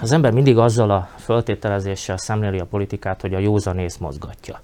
Az 0.00 0.12
ember 0.12 0.32
mindig 0.32 0.58
azzal 0.58 0.90
a 0.90 1.08
föltételezéssel 1.18 2.16
szemléli 2.16 2.58
a 2.58 2.64
politikát, 2.64 3.20
hogy 3.20 3.34
a 3.34 3.38
józanész 3.38 3.96
mozgatja. 3.96 4.60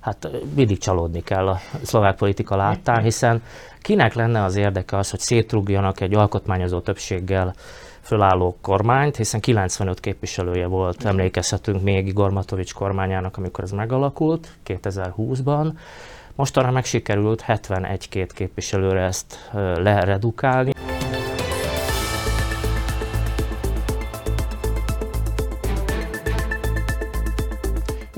Hát 0.00 0.30
mindig 0.54 0.78
csalódni 0.78 1.22
kell 1.22 1.48
a 1.48 1.58
szlovák 1.82 2.16
politika 2.16 2.56
láttán, 2.56 3.02
hiszen 3.02 3.42
kinek 3.80 4.14
lenne 4.14 4.44
az 4.44 4.56
érdeke 4.56 4.96
az, 4.96 5.10
hogy 5.10 5.20
szétrugjanak 5.20 6.00
egy 6.00 6.14
alkotmányozó 6.14 6.80
többséggel 6.80 7.54
fölálló 8.00 8.56
kormányt, 8.60 9.16
hiszen 9.16 9.40
95 9.40 10.00
képviselője 10.00 10.66
volt, 10.66 11.04
emlékezhetünk 11.04 11.82
még 11.82 12.06
Igor 12.06 12.30
Matovics 12.30 12.74
kormányának, 12.74 13.36
amikor 13.36 13.64
ez 13.64 13.70
megalakult 13.70 14.48
2020-ban. 14.66 15.72
Mostanra 16.34 16.70
meg 16.70 16.84
sikerült 16.84 17.44
71-2 17.48 18.28
képviselőre 18.34 19.02
ezt 19.02 19.50
leredukálni. 19.74 20.72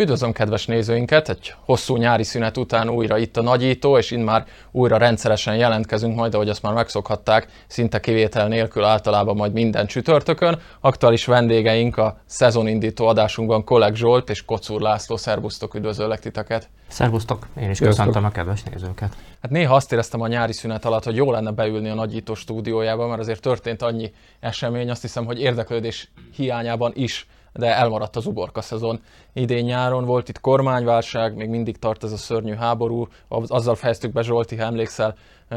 Üdvözlöm 0.02 0.32
kedves 0.32 0.66
nézőinket! 0.66 1.28
Egy 1.28 1.54
hosszú 1.64 1.96
nyári 1.96 2.22
szünet 2.22 2.56
után 2.56 2.88
újra 2.88 3.18
itt 3.18 3.36
a 3.36 3.42
nagyító, 3.42 3.98
és 3.98 4.10
itt 4.10 4.24
már 4.24 4.44
újra 4.70 4.96
rendszeresen 4.96 5.56
jelentkezünk, 5.56 6.16
majd 6.16 6.34
ahogy 6.34 6.48
azt 6.48 6.62
már 6.62 6.72
megszokhatták, 6.72 7.48
szinte 7.66 8.00
kivétel 8.00 8.48
nélkül 8.48 8.84
általában 8.84 9.36
majd 9.36 9.52
minden 9.52 9.86
csütörtökön. 9.86 10.60
Aktuális 10.80 11.24
vendégeink 11.24 11.96
a 11.96 12.20
szezonindító 12.26 13.06
adásunkban 13.06 13.64
Kolleg 13.64 13.94
Zsolt 13.94 14.30
és 14.30 14.44
Kocúr 14.44 14.80
László. 14.80 15.16
Szerbusztok, 15.16 15.74
üdvözöllek 15.74 16.20
titeket! 16.20 16.68
Szervusztok! 16.88 17.46
Én 17.60 17.70
is 17.70 17.78
köszöntöm 17.78 18.24
a 18.24 18.30
kedves 18.30 18.62
nézőket! 18.62 19.16
Hát 19.42 19.50
néha 19.50 19.74
azt 19.74 19.92
éreztem 19.92 20.20
a 20.20 20.26
nyári 20.26 20.52
szünet 20.52 20.84
alatt, 20.84 21.04
hogy 21.04 21.16
jó 21.16 21.30
lenne 21.30 21.50
beülni 21.50 21.88
a 21.88 21.94
nagyító 21.94 22.34
stúdiójába, 22.34 23.06
mert 23.06 23.20
azért 23.20 23.40
történt 23.40 23.82
annyi 23.82 24.12
esemény, 24.40 24.90
azt 24.90 25.02
hiszem, 25.02 25.24
hogy 25.24 25.40
érdeklődés 25.40 26.10
hiányában 26.34 26.92
is 26.94 27.26
de 27.52 27.76
elmaradt 27.76 28.16
az 28.16 28.26
uborka 28.26 28.60
szezon. 28.60 29.00
Idén 29.32 29.64
nyáron 29.64 30.04
volt 30.04 30.28
itt 30.28 30.40
kormányválság, 30.40 31.36
még 31.36 31.48
mindig 31.48 31.78
tart 31.78 32.04
ez 32.04 32.12
a 32.12 32.16
szörnyű 32.16 32.54
háború, 32.54 33.06
azzal 33.28 33.74
fejeztük 33.74 34.12
be 34.12 34.22
Zsolti, 34.22 34.56
ha 34.56 34.64
emlékszel, 34.64 35.14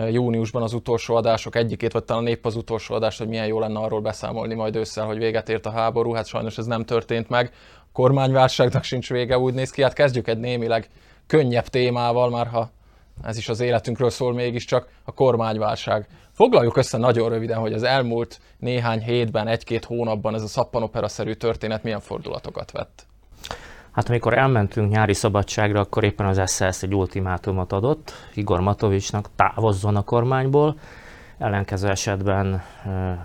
júniusban 0.09 0.61
az 0.61 0.73
utolsó 0.73 1.15
adások 1.15 1.55
egyikét, 1.55 1.91
vagy 1.91 2.03
talán 2.03 2.27
épp 2.27 2.45
az 2.45 2.55
utolsó 2.55 2.95
adást, 2.95 3.17
hogy 3.17 3.27
milyen 3.27 3.47
jó 3.47 3.59
lenne 3.59 3.79
arról 3.79 4.01
beszámolni 4.01 4.53
majd 4.53 4.75
ősszel, 4.75 5.05
hogy 5.05 5.17
véget 5.17 5.49
ért 5.49 5.65
a 5.65 5.71
háború, 5.71 6.11
hát 6.11 6.25
sajnos 6.25 6.57
ez 6.57 6.65
nem 6.65 6.83
történt 6.83 7.29
meg. 7.29 7.51
A 7.79 7.89
kormányválságnak 7.91 8.83
sincs 8.83 9.09
vége, 9.09 9.39
úgy 9.39 9.53
néz 9.53 9.69
ki, 9.71 9.81
hát 9.81 9.93
kezdjük 9.93 10.27
egy 10.27 10.37
némileg 10.37 10.89
könnyebb 11.27 11.67
témával, 11.67 12.29
már 12.29 12.47
ha 12.47 12.69
ez 13.23 13.37
is 13.37 13.49
az 13.49 13.59
életünkről 13.59 14.09
szól 14.09 14.33
mégiscsak, 14.33 14.87
a 15.03 15.13
kormányválság. 15.13 16.07
Foglaljuk 16.35 16.77
össze 16.77 16.97
nagyon 16.97 17.29
röviden, 17.29 17.59
hogy 17.59 17.73
az 17.73 17.83
elmúlt 17.83 18.39
néhány 18.57 19.01
hétben, 19.01 19.47
egy-két 19.47 19.85
hónapban 19.85 20.35
ez 20.35 20.41
a 20.41 20.47
szappanopera-szerű 20.47 21.33
történet 21.33 21.83
milyen 21.83 21.99
fordulatokat 21.99 22.71
vett. 22.71 23.05
Hát 23.91 24.09
amikor 24.09 24.37
elmentünk 24.37 24.91
nyári 24.91 25.13
szabadságra, 25.13 25.79
akkor 25.79 26.03
éppen 26.03 26.25
az 26.25 26.41
SZSZ 26.45 26.83
egy 26.83 26.95
ultimátumot 26.95 27.71
adott 27.71 28.13
Igor 28.33 28.59
Matovicsnak, 28.59 29.29
távozzon 29.35 29.95
a 29.95 30.03
kormányból, 30.03 30.79
ellenkező 31.37 31.89
esetben 31.89 32.61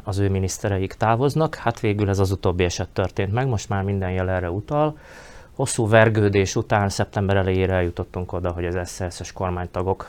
az 0.04 0.18
ő 0.18 0.28
minisztereik 0.28 0.92
távoznak. 0.92 1.54
Hát 1.54 1.80
végül 1.80 2.08
ez 2.08 2.18
az 2.18 2.30
utóbbi 2.30 2.64
eset 2.64 2.88
történt 2.88 3.32
meg, 3.32 3.46
most 3.46 3.68
már 3.68 3.82
minden 3.82 4.10
jel 4.10 4.30
erre 4.30 4.50
utal. 4.50 4.98
Hosszú 5.54 5.88
vergődés 5.88 6.56
után 6.56 6.88
szeptember 6.88 7.36
elejére 7.36 7.74
eljutottunk 7.74 8.32
oda, 8.32 8.52
hogy 8.52 8.64
az 8.64 8.88
SZSZ-es 8.88 9.32
kormánytagok 9.32 10.04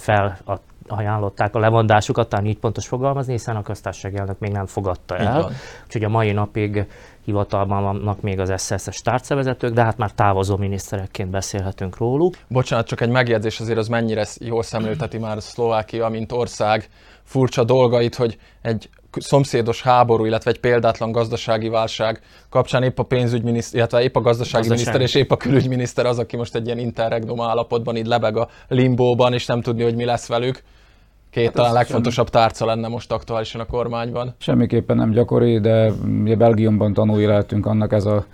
felajánlották 0.88 1.56
a 1.56 1.60
lemondásukat, 1.60 2.30
talán 2.30 2.46
így 2.46 2.58
pontos 2.58 2.88
fogalmazni, 2.88 3.32
hiszen 3.32 3.56
a 3.56 3.62
köztársaság 3.62 4.16
elnök 4.16 4.40
még 4.40 4.52
nem 4.52 4.66
fogadta 4.66 5.18
el. 5.18 5.52
Úgyhogy 5.86 6.04
a 6.04 6.10
mai 6.10 6.32
napig 6.32 6.88
hivatalban 7.26 7.84
vannak 7.84 8.22
még 8.22 8.40
az 8.40 8.54
SZSZ-es 8.62 9.02
tárcavezetők, 9.02 9.74
de 9.74 9.84
hát 9.84 9.98
már 9.98 10.12
távozó 10.12 10.58
miniszterekként 10.58 11.30
beszélhetünk 11.30 11.98
róluk. 11.98 12.36
Bocsánat, 12.48 12.88
csak 12.88 13.02
egy 13.02 13.10
megjegyzés 13.10 13.60
azért 13.60 13.78
az 13.78 13.88
mennyire 13.88 14.26
jól 14.40 14.64
szemlélteti 14.64 15.18
már 15.18 15.42
Szlovákia, 15.42 16.10
mint 16.10 16.32
ország 16.32 16.90
furcsa 17.24 17.64
dolgait, 17.64 18.16
hogy 18.16 18.38
egy 18.62 18.90
szomszédos 19.20 19.82
háború, 19.82 20.26
illetve 20.26 20.52
egy 20.52 20.60
példátlan 20.60 21.12
gazdasági 21.12 21.70
válság 21.70 22.22
kapcsán 22.50 22.84
épp 22.84 23.00
a 23.00 23.04
pénzügyminiszter, 23.04 23.78
illetve 23.78 24.02
épp 24.02 24.16
a 24.16 24.22
gazdasági 24.22 24.68
Gazdaság. 24.68 24.94
miniszter 24.94 25.02
és 25.02 25.26
épp 25.26 25.32
a 25.32 25.38
külügyminiszter 25.38 26.06
az, 26.06 26.20
aki 26.20 26.38
most 26.38 26.56
egy 26.56 26.66
ilyen 26.66 26.78
interregnum 26.78 27.42
állapotban 27.42 27.96
így 27.96 28.06
lebeg 28.06 28.38
a 28.38 28.48
limbóban, 28.68 29.34
és 29.34 29.46
nem 29.46 29.62
tudni, 29.62 29.84
hogy 29.84 29.96
mi 29.96 30.06
lesz 30.06 30.28
velük. 30.28 30.62
Két 31.30 31.46
hát 31.46 31.54
talán 31.54 31.74
legfontosabb 31.74 32.32
semmi... 32.32 32.44
tárca 32.44 32.66
lenne 32.66 32.88
most 32.88 33.12
aktuálisan 33.12 33.62
a 33.62 33.66
kormányban. 33.66 34.36
Semmiképpen 34.38 34.98
nem 34.98 35.12
gyakori, 35.12 35.60
de 35.60 35.92
ugye 36.22 36.36
Belgiumban 36.36 36.94
tanulni 36.94 37.26
lehetünk 37.26 37.66
annak 37.66 37.94
ez 37.94 38.06
a, 38.06 38.26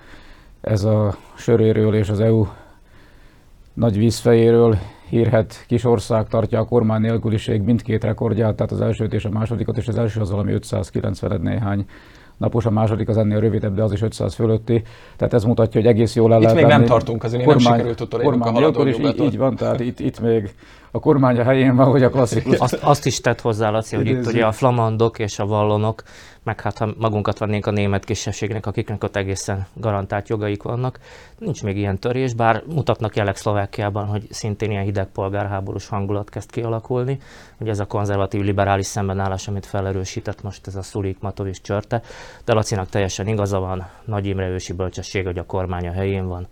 ez 0.61 0.83
a 0.83 1.17
söréről 1.37 1.95
és 1.95 2.09
az 2.09 2.19
EU 2.19 2.45
nagy 3.73 3.97
vízfejéről 3.97 4.77
hírhet 5.09 5.66
kis 5.68 5.84
ország 5.84 6.28
tartja 6.28 6.59
a 6.59 6.66
kormány 6.66 7.01
nélküliség 7.01 7.62
mindkét 7.62 8.03
rekordját, 8.03 8.56
tehát 8.56 8.72
az 8.72 8.81
elsőt 8.81 9.13
és 9.13 9.25
a 9.25 9.29
másodikat, 9.29 9.78
és 9.78 9.88
az 9.88 9.97
első 9.97 10.22
az 10.22 10.31
valami 10.31 10.53
590 10.53 11.41
néhány 11.41 11.85
napos, 12.38 12.66
a 12.66 12.69
második 12.69 13.09
az 13.09 13.17
ennél 13.17 13.40
rövidebb, 13.40 13.75
de 13.75 13.84
az 13.84 13.91
is 13.91 14.01
500 14.01 14.35
fölötti. 14.35 14.84
Tehát 15.17 15.34
ez 15.34 15.44
mutatja, 15.44 15.81
hogy 15.81 15.90
egész 15.90 16.16
jól 16.16 16.34
el 16.34 16.40
lehet 16.40 16.56
Itt 16.56 16.62
még 16.62 16.72
nem 16.72 16.85
tartunk, 16.85 17.23
azért 17.23 17.44
kormány, 17.44 17.63
nem 17.63 17.73
sikerült 17.73 18.01
utolérnünk 18.01 18.46
a 18.46 18.51
haladó 18.51 18.85
is 18.85 18.97
így, 18.97 19.22
így 19.22 19.38
van, 19.38 19.56
tehát 19.56 19.79
itt, 19.79 20.00
itt 20.00 20.19
még 20.19 20.53
a 20.91 21.00
kormány 21.00 21.40
a 21.40 21.44
helyén 21.44 21.75
van, 21.75 21.90
hogy 21.90 22.03
a 22.03 22.09
klasszikus. 22.09 22.57
Azt, 22.57 22.73
azt 22.73 23.06
is 23.06 23.22
tett 23.22 23.41
hozzá, 23.41 23.69
Laci, 23.69 23.96
hogy 23.96 24.07
itt 24.07 24.25
ugye 24.25 24.46
a 24.46 24.51
flamandok 24.51 25.19
és 25.19 25.40
a 25.40 25.46
vallonok, 25.46 26.03
meg 26.47 26.62
hát 26.62 26.78
ha 26.78 26.94
magunkat 26.97 27.38
vennénk 27.38 27.66
a 27.66 27.72
német 27.72 28.06
kisebbségnek, 28.06 28.66
akiknek 28.66 29.03
ott 29.03 29.16
egészen 29.16 29.68
garantált 29.74 30.30
jogaik 30.30 30.63
vannak, 30.63 31.00
nincs 31.38 31.63
még 31.63 31.78
ilyen 31.78 32.00
törés, 32.00 32.34
bár 32.34 32.63
mutatnak 32.68 33.16
jelek 33.16 33.35
Szlovákiában, 33.35 34.06
hogy 34.06 34.28
szintén 34.30 34.72
ilyen 34.72 34.84
hideg 34.84 35.08
polgárháborús 35.08 35.88
hangulat 35.88 36.30
kezd 36.30 36.52
kialakulni. 36.52 37.19
Ugye 37.58 37.72
ez 37.72 37.80
a 37.80 37.85
konzervatív 37.85 38.41
liberális 38.41 38.85
szembenállás, 38.85 39.47
amit 39.47 39.66
felerősített 39.66 40.44
most 40.44 40.68
ez 40.68 40.75
a 40.75 40.81
Szulik 40.81 41.19
Matovics 41.19 41.62
csörte, 41.62 42.02
de 42.46 42.53
Lacinak 42.53 42.90
teljesen 42.90 43.28
igaza 43.28 43.59
van, 43.59 43.88
Nagy 44.06 44.25
Imre 44.25 44.47
ősi 44.47 44.74
bölcsesség, 44.74 45.25
hogy 45.25 45.38
a 45.38 45.46
kormány 45.46 45.88
a 45.88 45.91
helyén 45.91 46.28
van, 46.28 46.47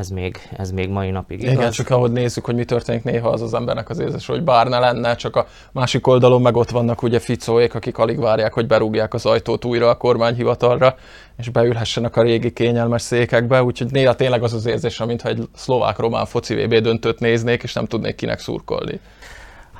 ez 0.00 0.08
még, 0.08 0.48
ez 0.56 0.70
még 0.70 0.88
mai 0.88 1.10
napig 1.10 1.42
igaz. 1.42 1.52
Igen, 1.52 1.70
csak 1.70 1.90
ahogy 1.90 2.12
nézzük, 2.12 2.44
hogy 2.44 2.54
mi 2.54 2.64
történik, 2.64 3.04
néha 3.04 3.28
az 3.28 3.42
az 3.42 3.54
embernek 3.54 3.88
az 3.90 3.98
érzés, 3.98 4.26
hogy 4.26 4.42
bár 4.42 4.66
ne 4.66 4.78
lenne, 4.78 5.14
csak 5.14 5.36
a 5.36 5.46
másik 5.72 6.06
oldalon 6.06 6.42
meg 6.42 6.56
ott 6.56 6.70
vannak 6.70 7.02
ugye 7.02 7.18
ficóék, 7.18 7.74
akik 7.74 7.98
alig 7.98 8.20
várják, 8.20 8.52
hogy 8.52 8.66
berúgják 8.66 9.14
az 9.14 9.26
ajtót 9.26 9.64
újra 9.64 9.88
a 9.88 9.96
kormányhivatalra, 9.96 10.94
és 11.36 11.48
beülhessenek 11.48 12.16
a 12.16 12.22
régi 12.22 12.52
kényelmes 12.52 13.02
székekbe, 13.02 13.62
úgyhogy 13.62 13.90
néha 13.90 14.14
tényleg 14.14 14.42
az 14.42 14.52
az 14.52 14.66
érzés, 14.66 14.98
mintha 14.98 15.28
egy 15.28 15.48
szlovák-román 15.54 16.26
foci 16.26 16.54
VB 16.54 16.74
döntőt 16.74 17.18
néznék, 17.18 17.62
és 17.62 17.72
nem 17.72 17.86
tudnék 17.86 18.14
kinek 18.14 18.38
szurkolni. 18.38 19.00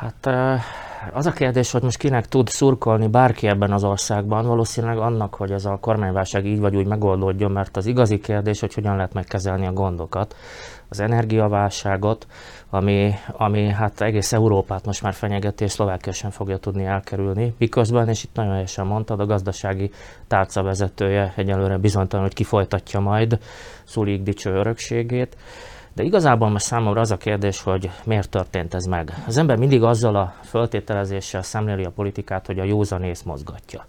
Hát 0.00 0.26
az 1.12 1.26
a 1.26 1.30
kérdés, 1.30 1.70
hogy 1.70 1.82
most 1.82 1.96
kinek 1.96 2.26
tud 2.26 2.48
szurkolni 2.48 3.06
bárki 3.06 3.46
ebben 3.46 3.72
az 3.72 3.84
országban, 3.84 4.46
valószínűleg 4.46 4.98
annak, 4.98 5.34
hogy 5.34 5.50
ez 5.50 5.64
a 5.64 5.78
kormányválság 5.80 6.46
így 6.46 6.60
vagy 6.60 6.76
úgy 6.76 6.86
megoldódjon, 6.86 7.50
mert 7.50 7.76
az 7.76 7.86
igazi 7.86 8.20
kérdés, 8.20 8.60
hogy 8.60 8.74
hogyan 8.74 8.96
lehet 8.96 9.12
megkezelni 9.12 9.66
a 9.66 9.72
gondokat, 9.72 10.36
az 10.88 11.00
energiaválságot, 11.00 12.26
ami, 12.70 13.12
ami 13.32 13.68
hát 13.68 14.00
egész 14.00 14.32
Európát 14.32 14.86
most 14.86 15.02
már 15.02 15.12
fenyegeti, 15.12 15.64
és 15.64 15.70
Szlovákia 15.70 16.12
sem 16.12 16.30
fogja 16.30 16.56
tudni 16.56 16.84
elkerülni. 16.84 17.54
Miközben, 17.58 18.08
és 18.08 18.24
itt 18.24 18.34
nagyon 18.34 18.52
helyesen 18.52 18.86
mondtad, 18.86 19.20
a 19.20 19.26
gazdasági 19.26 19.90
tárca 20.28 20.62
vezetője 20.62 21.32
egyelőre 21.36 21.76
bizonytalan, 21.76 22.24
hogy 22.24 22.34
kifolytatja 22.34 23.00
majd 23.00 23.38
Szulik 23.84 24.22
dicső 24.22 24.50
örökségét. 24.50 25.36
De 26.00 26.06
igazából 26.06 26.48
most 26.48 26.64
számomra 26.64 27.00
az 27.00 27.10
a 27.10 27.16
kérdés, 27.16 27.62
hogy 27.62 27.90
miért 28.04 28.30
történt 28.30 28.74
ez 28.74 28.84
meg. 28.84 29.22
Az 29.26 29.36
ember 29.36 29.56
mindig 29.56 29.82
azzal 29.82 30.16
a 30.16 30.34
föltételezéssel 30.44 31.42
szemléli 31.42 31.84
a 31.84 31.90
politikát, 31.90 32.46
hogy 32.46 32.58
a 32.58 32.64
józanész 32.64 33.22
mozgatja. 33.22 33.86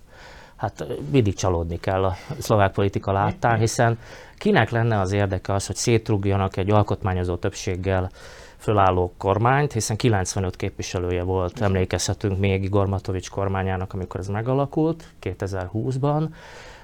Hát 0.55 0.85
mindig 1.11 1.35
csalódni 1.35 1.79
kell 1.79 2.03
a 2.03 2.15
szlovák 2.37 2.71
politika 2.71 3.11
láttán, 3.11 3.59
hiszen 3.59 3.97
kinek 4.37 4.69
lenne 4.69 4.99
az 4.99 5.11
érdeke 5.11 5.53
az, 5.53 5.67
hogy 5.67 5.75
szétrugjanak 5.75 6.57
egy 6.57 6.71
alkotmányozó 6.71 7.35
többséggel 7.35 8.09
fölálló 8.57 9.13
kormányt, 9.17 9.71
hiszen 9.71 9.97
95 9.97 10.55
képviselője 10.55 11.23
volt, 11.23 11.61
emlékezhetünk 11.61 12.39
még 12.39 12.63
Igor 12.63 12.87
Matovics 12.87 13.29
kormányának, 13.29 13.93
amikor 13.93 14.19
ez 14.19 14.27
megalakult 14.27 15.03
2020-ban, 15.21 16.27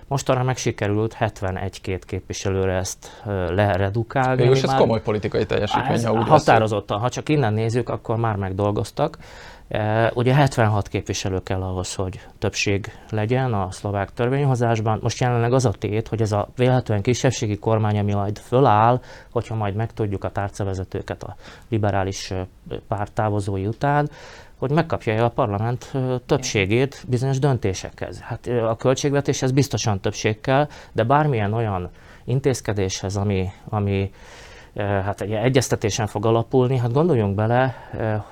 Mostanra 0.07 0.43
meg 0.43 0.57
sikerült 0.57 1.17
71-2 1.19 2.01
képviselőre 2.05 2.73
ezt 2.73 3.23
leredukálni. 3.49 4.41
Végülis 4.41 4.63
ez 4.63 4.73
komoly 4.73 5.01
politikai 5.01 5.45
teljesítmény, 5.45 6.05
ha 6.05 6.11
úgy 6.11 6.27
Határozottan, 6.27 6.99
ha 6.99 7.09
csak 7.09 7.29
innen 7.29 7.53
nézzük, 7.53 7.89
akkor 7.89 8.17
már 8.17 8.35
megdolgoztak. 8.35 9.17
Ugye 10.13 10.33
76 10.33 10.87
képviselő 10.87 11.39
kell 11.43 11.61
ahhoz, 11.61 11.95
hogy 11.95 12.19
többség 12.39 12.91
legyen 13.09 13.53
a 13.53 13.71
szlovák 13.71 14.13
törvényhozásban. 14.13 14.99
Most 15.01 15.19
jelenleg 15.19 15.53
az 15.53 15.65
a 15.65 15.71
tét, 15.71 16.07
hogy 16.07 16.21
ez 16.21 16.31
a 16.31 16.47
véletlenül 16.55 17.03
kisebbségi 17.03 17.57
kormány, 17.57 17.99
ami 17.99 18.13
majd 18.13 18.37
föláll, 18.37 19.01
hogyha 19.31 19.55
majd 19.55 19.75
megtudjuk 19.75 20.23
a 20.23 20.31
tárcavezetőket 20.31 21.23
a 21.23 21.35
liberális 21.69 22.33
párt 22.87 23.11
távozói 23.11 23.67
után, 23.67 24.09
hogy 24.57 24.71
megkapja 24.71 25.25
a 25.25 25.29
parlament 25.29 25.91
többségét 26.25 27.03
bizonyos 27.07 27.39
döntésekhez. 27.39 28.19
Hát 28.19 28.47
a 28.47 28.75
költségvetéshez 28.75 29.51
biztosan 29.51 29.99
többség 29.99 30.41
kell, 30.41 30.67
de 30.91 31.03
bármilyen 31.03 31.53
olyan 31.53 31.89
intézkedéshez, 32.25 33.15
ami, 33.15 33.49
ami 33.69 34.11
hát 34.77 35.21
egy 35.21 35.31
egyeztetésen 35.31 36.07
fog 36.07 36.25
alapulni. 36.25 36.77
Hát 36.77 36.91
gondoljunk 36.91 37.35
bele, 37.35 37.75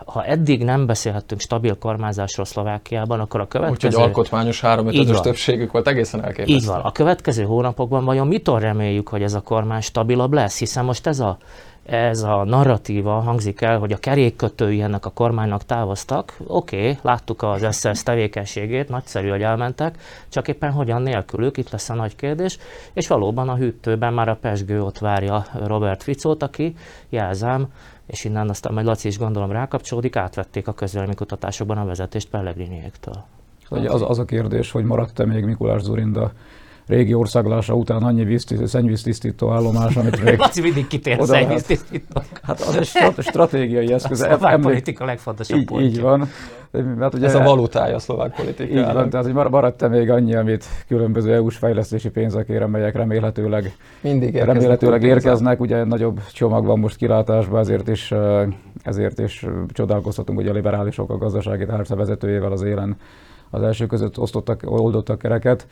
ha 0.05 0.23
eddig 0.25 0.63
nem 0.63 0.85
beszélhettünk 0.85 1.41
stabil 1.41 1.77
kormányzásról 1.77 2.45
Szlovákiában, 2.45 3.19
akkor 3.19 3.39
a 3.39 3.47
következő... 3.47 3.87
Úgyhogy 3.87 4.03
alkotmányos 4.03 4.61
3 4.61 4.87
5 4.87 5.21
többségük 5.21 5.71
volt, 5.71 5.87
egészen 5.87 6.23
elképesztő. 6.23 6.53
Így 6.53 6.65
van. 6.65 6.81
A 6.81 6.91
következő 6.91 7.43
hónapokban 7.43 8.05
vajon 8.05 8.27
mitől 8.27 8.59
reméljük, 8.59 9.07
hogy 9.07 9.23
ez 9.23 9.33
a 9.33 9.41
kormány 9.41 9.81
stabilabb 9.81 10.33
lesz? 10.33 10.59
Hiszen 10.59 10.85
most 10.85 11.07
ez 11.07 11.19
a 11.19 11.37
ez 11.85 12.21
a 12.21 12.43
narratíva 12.43 13.19
hangzik 13.19 13.61
el, 13.61 13.79
hogy 13.79 13.91
a 13.91 13.97
kerékkötői 13.97 14.81
ennek 14.81 15.05
a 15.05 15.09
kormánynak 15.09 15.65
távoztak. 15.65 16.37
Oké, 16.47 16.77
okay, 16.77 16.97
láttuk 17.01 17.41
az 17.41 17.75
SZSZ 17.75 18.03
tevékenységét, 18.03 18.89
nagyszerű, 18.89 19.29
hogy 19.29 19.41
elmentek, 19.41 19.97
csak 20.29 20.47
éppen 20.47 20.71
hogyan 20.71 21.01
nélkülük, 21.01 21.57
itt 21.57 21.69
lesz 21.69 21.89
a 21.89 21.93
nagy 21.93 22.15
kérdés, 22.15 22.57
és 22.93 23.07
valóban 23.07 23.49
a 23.49 23.55
hűtőben 23.55 24.13
már 24.13 24.29
a 24.29 24.35
pesgő 24.35 24.81
ott 24.81 24.97
várja 24.97 25.45
Robert 25.65 26.03
Ficót, 26.03 26.43
aki, 26.43 26.75
jelzem, 27.09 27.67
és 28.05 28.23
innen 28.23 28.49
aztán 28.49 28.73
majd 28.73 28.85
Laci 28.85 29.07
is 29.07 29.17
gondolom 29.17 29.51
rákapcsolódik, 29.51 30.15
átvették 30.15 30.67
a 30.67 30.75
kutatásokban 31.15 31.77
a 31.77 31.85
vezetést 31.85 32.29
Pellegriniéktől. 32.29 33.23
Az, 33.69 34.01
az 34.01 34.19
a 34.19 34.25
kérdés, 34.25 34.71
hogy 34.71 34.83
maradt-e 34.83 35.25
még 35.25 35.43
Mikulás 35.43 35.81
Zurinda 35.81 36.31
régi 36.87 37.13
országlása 37.13 37.73
után 37.73 38.03
annyi 38.03 38.23
víztisztító, 38.23 38.69
szennyvíztisztító 38.69 39.51
állomás, 39.51 39.95
amit 39.95 40.21
még... 40.23 40.37
Laci 40.37 40.61
mindig 40.61 40.87
kitér 40.87 41.19
a. 41.19 41.35
Hát 42.41 42.61
az 42.61 42.75
egy 42.75 42.85
strat- 42.85 43.21
stratégiai 43.21 43.93
eszköz. 43.93 44.21
A 44.21 44.25
szlovák 44.25 44.59
politika 44.59 45.05
legfontosabb 45.05 45.57
így, 45.57 45.81
így 45.81 46.01
van. 46.01 46.29
Hát 46.99 47.13
ugye, 47.13 47.25
Ez 47.25 47.35
a 47.35 47.43
valutája 47.43 47.95
a 47.95 47.99
szlovák 47.99 48.35
politikának. 48.35 48.87
Így 48.87 48.93
van, 48.93 49.09
tehát 49.09 49.25
hogy 49.25 49.35
maradt-e 49.49 49.87
még 49.87 50.09
annyi, 50.09 50.35
amit 50.35 50.65
különböző 50.87 51.33
EU-s 51.33 51.57
fejlesztési 51.57 52.09
pénzekért, 52.09 52.61
amelyek 52.61 52.95
remélhetőleg, 52.95 53.75
Mindig 54.01 54.33
érkeznek, 54.33 54.55
remélhetőleg 54.55 55.03
érkeznek. 55.03 55.59
Ugye 55.59 55.83
nagyobb 55.83 56.19
csomag 56.33 56.65
van 56.65 56.79
most 56.79 56.95
kilátásban, 56.95 57.59
ezért 57.59 57.87
is, 57.87 58.13
ezért 58.83 59.19
is 59.19 59.45
csodálkozhatunk, 59.67 60.37
hogy 60.37 60.47
a 60.47 60.53
liberálisok 60.53 61.09
a 61.09 61.17
gazdasági 61.17 61.65
tárca 61.65 61.95
vezetőjével 61.95 62.51
az 62.51 62.61
élen 62.61 62.97
az 63.49 63.61
első 63.61 63.85
között 63.85 64.19
osztottak, 64.19 64.61
oldottak 64.65 65.19
kereket 65.19 65.67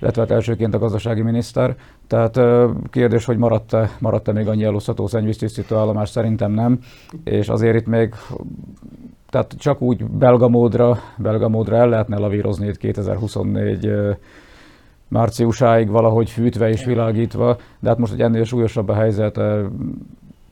illetve 0.00 0.20
hát 0.20 0.30
elsőként 0.30 0.74
a 0.74 0.78
gazdasági 0.78 1.22
miniszter. 1.22 1.76
Tehát 2.06 2.40
kérdés, 2.90 3.24
hogy 3.24 3.36
maradt-e, 3.36 3.90
maradt-e 4.00 4.32
még 4.32 4.48
annyi 4.48 4.64
elosztató 4.64 5.06
szennyvíztisztító 5.06 5.76
állomás, 5.76 6.08
szerintem 6.08 6.52
nem. 6.52 6.78
És 7.24 7.48
azért 7.48 7.76
itt 7.76 7.86
még 7.86 8.14
tehát 9.30 9.54
csak 9.58 9.80
úgy 9.80 10.04
belga 10.04 10.48
módra, 10.48 10.98
belga 11.18 11.48
módra 11.48 11.76
el 11.76 11.88
lehetne 11.88 12.18
lavírozni 12.18 12.66
itt 12.66 12.76
2024 12.76 13.90
márciusáig 15.08 15.90
valahogy 15.90 16.30
fűtve 16.30 16.68
és 16.68 16.84
világítva, 16.84 17.56
de 17.80 17.88
hát 17.88 17.98
most 17.98 18.12
egy 18.12 18.20
ennél 18.20 18.44
súlyosabb 18.44 18.88
a 18.88 18.94
helyzet, 18.94 19.40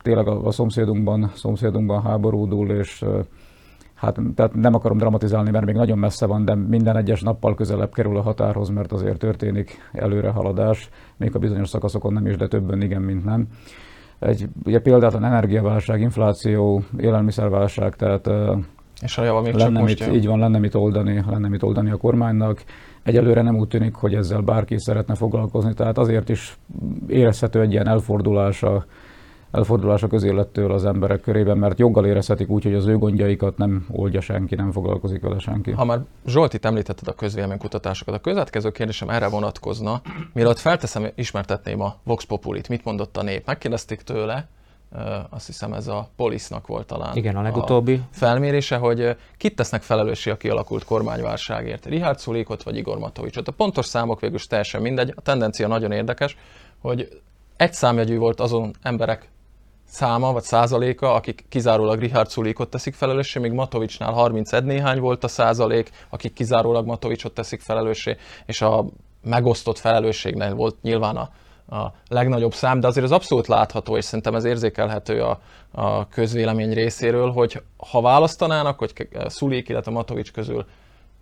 tényleg 0.02 0.28
a, 0.28 0.46
a 0.46 0.50
szomszédunkban, 0.50 1.30
szomszédunkban 1.34 2.02
háborúdul, 2.02 2.70
és 2.70 3.04
hát 3.94 4.18
tehát 4.34 4.54
nem 4.54 4.74
akarom 4.74 4.98
dramatizálni, 4.98 5.50
mert 5.50 5.64
még 5.64 5.74
nagyon 5.74 5.98
messze 5.98 6.26
van, 6.26 6.44
de 6.44 6.54
minden 6.54 6.96
egyes 6.96 7.22
nappal 7.22 7.54
közelebb 7.54 7.92
kerül 7.92 8.16
a 8.16 8.22
határhoz, 8.22 8.68
mert 8.68 8.92
azért 8.92 9.18
történik 9.18 9.78
előrehaladás, 9.92 10.88
még 11.16 11.34
a 11.34 11.38
bizonyos 11.38 11.68
szakaszokon 11.68 12.12
nem 12.12 12.26
is, 12.26 12.36
de 12.36 12.48
többen 12.48 12.82
igen, 12.82 13.02
mint 13.02 13.24
nem. 13.24 13.46
Egy 14.18 14.48
ugye 14.64 14.80
példátlan 14.80 15.24
energiaválság, 15.24 16.00
infláció, 16.00 16.82
élelmiszerválság, 16.98 17.96
tehát 17.96 18.30
és 19.02 19.18
a 19.18 19.24
java 19.24 19.40
még 19.40 19.54
lenne 19.54 19.82
mit, 19.82 20.06
így 20.12 20.26
van, 20.26 20.38
lenne 20.38 20.58
mit, 20.58 20.74
oldani, 20.74 21.24
lenne 21.30 21.48
mit 21.48 21.62
oldani 21.62 21.90
a 21.90 21.96
kormánynak. 21.96 22.62
Egyelőre 23.02 23.42
nem 23.42 23.56
úgy 23.56 23.68
tűnik, 23.68 23.94
hogy 23.94 24.14
ezzel 24.14 24.40
bárki 24.40 24.74
szeretne 24.78 25.14
foglalkozni, 25.14 25.74
tehát 25.74 25.98
azért 25.98 26.28
is 26.28 26.56
érezhető 27.06 27.60
egy 27.60 27.72
ilyen 27.72 27.88
elfordulása 27.88 28.84
elfordulás 29.54 30.02
a 30.02 30.06
közélettől 30.06 30.72
az 30.72 30.84
emberek 30.84 31.20
körében, 31.20 31.58
mert 31.58 31.78
joggal 31.78 32.06
érezhetik 32.06 32.48
úgy, 32.48 32.62
hogy 32.62 32.74
az 32.74 32.86
ő 32.86 32.98
gondjaikat 32.98 33.56
nem 33.56 33.86
oldja 33.90 34.20
senki, 34.20 34.54
nem 34.54 34.72
foglalkozik 34.72 35.22
vele 35.22 35.38
senki. 35.38 35.70
Ha 35.70 35.84
már 35.84 36.00
Zsolti 36.26 36.58
említetted 36.62 37.08
a 37.08 37.12
közvéleménykutatásokat, 37.12 38.14
a 38.14 38.20
következő 38.20 38.70
kérdésem 38.70 39.10
erre 39.10 39.28
vonatkozna. 39.28 40.00
Mielőtt 40.32 40.58
felteszem, 40.58 41.06
ismertetném 41.14 41.80
a 41.80 41.96
Vox 42.02 42.24
Populit, 42.24 42.68
mit 42.68 42.84
mondott 42.84 43.16
a 43.16 43.22
nép. 43.22 43.46
Megkérdezték 43.46 44.00
tőle, 44.00 44.48
azt 45.30 45.46
hiszem 45.46 45.72
ez 45.72 45.86
a 45.86 46.08
Polisznak 46.16 46.66
volt 46.66 46.86
talán 46.86 47.16
Igen, 47.16 47.36
a 47.36 47.42
legutóbbi. 47.42 47.94
A 47.94 47.98
felmérése, 48.10 48.76
hogy 48.76 49.16
kit 49.36 49.56
tesznek 49.56 49.82
felelőssé 49.82 50.30
a 50.30 50.36
kialakult 50.36 50.84
kormányválságért, 50.84 51.86
Richard 51.86 52.18
Szulékot 52.18 52.62
vagy 52.62 52.76
Igor 52.76 52.98
Matovicsot. 52.98 53.48
A 53.48 53.52
pontos 53.52 53.86
számok 53.86 54.20
végül 54.20 54.36
is 54.36 54.46
teljesen 54.46 54.80
mindegy, 54.80 55.12
a 55.16 55.20
tendencia 55.20 55.68
nagyon 55.68 55.92
érdekes, 55.92 56.36
hogy 56.78 57.22
egy 57.56 57.72
számjegyű 57.72 58.16
volt 58.18 58.40
azon 58.40 58.74
emberek 58.82 59.28
száma, 59.86 60.32
vagy 60.32 60.42
százaléka, 60.42 61.14
akik 61.14 61.44
kizárólag 61.48 62.00
Richard 62.00 62.28
Szulikot 62.28 62.70
teszik 62.70 62.94
felelőssé, 62.94 63.38
még 63.38 63.52
Matovicsnál 63.52 64.12
31 64.12 64.64
néhány 64.64 65.00
volt 65.00 65.24
a 65.24 65.28
százalék, 65.28 65.90
akik 66.10 66.32
kizárólag 66.32 66.86
Matovicsot 66.86 67.34
teszik 67.34 67.60
felelőssé, 67.60 68.16
és 68.46 68.60
a 68.60 68.84
megosztott 69.22 69.78
felelősségnél 69.78 70.54
volt 70.54 70.82
nyilván 70.82 71.16
a, 71.16 71.30
a 71.76 71.92
legnagyobb 72.08 72.54
szám, 72.54 72.80
de 72.80 72.86
azért 72.86 73.04
az 73.04 73.12
abszolút 73.12 73.46
látható, 73.46 73.96
és 73.96 74.04
szerintem 74.04 74.34
ez 74.34 74.44
érzékelhető 74.44 75.22
a, 75.22 75.40
a 75.72 76.08
közvélemény 76.08 76.72
részéről, 76.72 77.30
hogy 77.30 77.62
ha 77.90 78.00
választanának, 78.00 78.78
hogy 78.78 79.08
Szulik, 79.26 79.68
illetve 79.68 79.92
Matovics 79.92 80.32
közül 80.32 80.66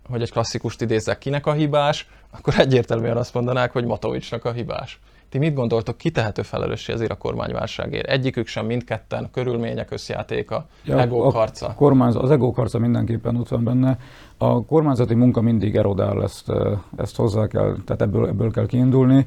hogy 0.09 0.21
egy 0.21 0.31
klasszikust 0.31 0.81
idézzek, 0.81 1.17
kinek 1.17 1.45
a 1.45 1.53
hibás, 1.53 2.07
akkor 2.31 2.59
egyértelműen 2.59 3.17
azt 3.17 3.33
mondanák, 3.33 3.71
hogy 3.71 3.85
Matovicsnak 3.85 4.45
a 4.45 4.51
hibás. 4.51 4.99
Ti 5.33 5.39
mit 5.39 5.53
gondoltok, 5.53 5.97
ki 5.97 6.11
tehető 6.11 6.41
felelőssé 6.41 6.93
ezért 6.93 7.11
a 7.11 7.15
kormányválságért? 7.15 8.07
Egyikük 8.07 8.47
sem, 8.47 8.65
mindketten, 8.65 9.29
körülmények 9.31 9.91
összjátéka, 9.91 10.65
ja, 10.85 10.99
egók 10.99 11.31
harca. 11.31 11.67
A 11.67 11.73
kormányz, 11.73 12.15
az 12.15 12.31
egók 12.31 12.55
harca 12.55 12.79
mindenképpen 12.79 13.35
ott 13.35 13.47
van 13.47 13.63
benne. 13.63 13.97
A 14.37 14.65
kormányzati 14.65 15.13
munka 15.13 15.41
mindig 15.41 15.75
erodál, 15.75 16.23
ezt, 16.23 16.51
ezt 16.97 17.15
hozzá 17.15 17.47
kell, 17.47 17.75
tehát 17.85 18.01
ebből, 18.01 18.27
ebből 18.27 18.51
kell 18.51 18.65
kiindulni. 18.65 19.25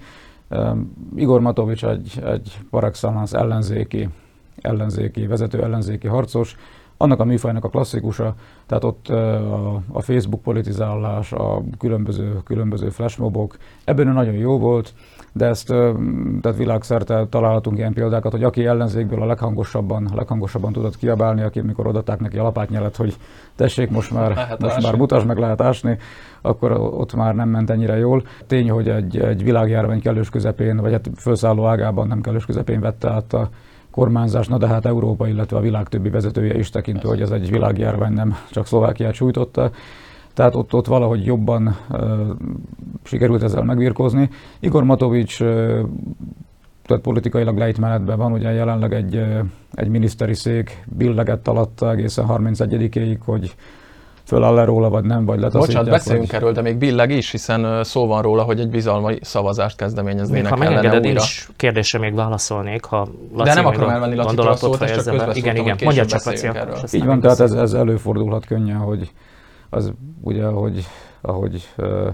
Igor 1.17 1.41
Matovics 1.41 1.85
egy, 1.85 2.23
egy 2.25 2.59
par 2.71 2.93
ellenzéki, 3.31 4.09
ellenzéki, 4.61 5.27
vezető 5.27 5.63
ellenzéki 5.63 6.07
harcos, 6.07 6.57
annak 6.97 7.21
a 7.21 7.25
műfajnak 7.25 7.65
a 7.65 7.69
klasszikusa, 7.69 8.35
tehát 8.67 8.85
ott 8.85 9.09
a, 9.09 9.75
a 9.93 10.01
Facebook 10.01 10.43
politizálás, 10.43 11.33
a 11.33 11.63
különböző, 11.79 12.41
különböző 12.45 12.89
flashmobok, 12.89 13.57
ebben 13.85 14.07
nagyon 14.07 14.35
jó 14.35 14.59
volt, 14.59 14.95
de 15.33 15.47
ezt 15.47 15.67
tehát 16.41 16.57
világszerte 16.57 17.27
találhatunk 17.27 17.77
ilyen 17.79 17.93
példákat, 17.93 18.33
hogy 18.33 18.45
aki 18.45 18.67
ellenzékből 18.67 19.23
a 19.23 19.27
leghangosabban, 19.27 20.11
leghangosabban 20.15 20.73
tudott 20.73 20.97
kiabálni, 20.97 21.43
aki 21.43 21.61
mikor 21.61 21.87
odaták 21.87 22.21
neki 22.21 22.39
a 22.39 22.43
lapátnyelet, 22.43 22.97
hogy 22.97 23.17
tessék, 23.57 23.91
most 23.91 24.11
már, 24.11 24.57
most 24.61 24.83
már 24.83 24.97
mutasd 24.97 25.27
meg, 25.27 25.39
lehet 25.39 25.61
ásni, 25.61 25.99
akkor 26.41 26.73
ott 26.73 27.15
már 27.15 27.35
nem 27.35 27.49
ment 27.49 27.71
ennyire 27.71 27.97
jól. 27.97 28.23
Tény, 28.47 28.71
hogy 28.71 28.89
egy, 28.89 29.19
egy 29.19 29.45
világjárvány 29.45 30.01
kellős 30.01 30.31
közepén, 30.31 30.77
vagy 30.77 30.93
hát 30.93 31.11
felszálló 31.15 31.67
ágában 31.67 32.07
nem 32.07 32.21
kellős 32.21 32.45
közepén 32.45 32.81
vette 32.81 33.11
át 33.11 33.33
a 33.33 33.49
kormányzás, 33.97 34.47
na 34.49 34.59
de 34.59 34.67
hát 34.67 34.87
Európa, 34.87 35.29
illetve 35.29 35.57
a 35.57 35.61
világ 35.61 35.89
többi 35.89 36.09
vezetője 36.09 36.59
is 36.59 36.71
tekintő, 36.71 37.09
hogy 37.09 37.21
ez 37.21 37.31
egy 37.31 37.51
világjárvány 37.51 38.13
nem 38.13 38.37
csak 38.51 38.67
Szlovákiát 38.67 39.15
sújtotta. 39.15 39.71
Tehát 40.35 40.55
ott, 40.55 40.75
ott 40.75 40.87
valahogy 40.87 41.25
jobban 41.25 41.77
uh, 41.91 42.01
sikerült 43.03 43.43
ezzel 43.43 43.63
megvirkózni. 43.63 44.31
Igor 44.61 44.85
Matovics 44.85 45.41
uh, 45.41 45.81
tehát 46.87 47.03
politikailag 47.03 47.59
lejtmenetben 47.59 48.19
van, 48.19 48.33
ugye 48.33 48.53
jelenleg 48.53 48.93
egy, 48.93 49.25
egy 49.73 49.89
miniszteri 49.89 50.35
szék 50.35 50.85
billegett 50.97 51.49
alatta 51.49 51.91
egészen 51.91 52.25
31-ig, 52.29 53.17
hogy 53.25 53.55
föláll-e 54.27 54.65
róla, 54.65 54.89
vagy 54.89 55.05
nem, 55.05 55.25
vagy 55.25 55.39
letaszítják. 55.39 55.67
Bocsánat, 55.67 55.91
beszéljünk 55.91 56.27
vagy... 56.27 56.37
erről, 56.37 56.53
de 56.53 56.61
még 56.61 56.77
billeg 56.77 57.11
is, 57.11 57.31
hiszen 57.31 57.85
szó 57.85 58.07
van 58.07 58.23
róla, 58.23 58.43
hogy 58.43 58.61
egy 58.61 58.69
bizalmai 58.69 59.19
szavazást 59.23 59.77
kezdeményeznének 59.77 60.51
Ha 60.51 60.57
megengeded, 60.57 61.05
én 61.05 61.17
is 61.17 61.49
kérdésre 61.57 61.99
még 61.99 62.15
válaszolnék, 62.15 62.85
ha 62.85 63.09
Laci 63.35 63.49
De 63.49 63.55
nem 63.55 63.67
akarom 63.67 63.89
elvenni 63.89 64.15
Laci 64.15 64.37
a 64.37 64.57
szót, 64.57 64.79
csak 64.79 64.91
közben 64.93 65.35
Igen, 65.35 65.57
igen, 65.57 65.77
mondja 65.85 66.07
csak 66.07 66.25
Laci. 66.25 66.49
Így 66.97 67.05
van, 67.05 67.21
tehát 67.21 67.41
ez, 67.41 67.53
ez 67.53 67.73
előfordulhat 67.73 68.47
könnyen, 68.47 68.77
hogy 68.77 69.11
az 69.71 69.93
ugye, 70.21 70.45
ahogy, 70.45 70.87
ahogy 71.21 71.69
uh, 71.77 72.09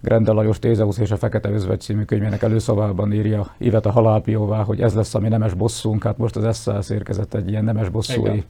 Grendel 0.00 0.34
Lajos 0.34 0.58
Tézeusz 0.58 0.98
és 0.98 1.10
a 1.10 1.16
Fekete 1.16 1.50
Özvegy 1.50 1.80
című 1.80 2.02
könyvének 2.02 2.42
előszavában 2.42 3.12
írja 3.12 3.46
Ivet 3.58 3.86
a 3.86 3.90
halálpióvá, 3.90 4.62
hogy 4.62 4.80
ez 4.80 4.94
lesz 4.94 5.14
a 5.14 5.18
mi 5.18 5.28
nemes 5.28 5.54
bosszunk. 5.54 6.02
Hát 6.02 6.18
most 6.18 6.36
az 6.36 6.56
SZSZ 6.56 6.90
érkezett 6.90 7.34
egy 7.34 7.48
ilyen 7.48 7.64
nemes 7.64 7.88
bosszúi, 7.88 8.44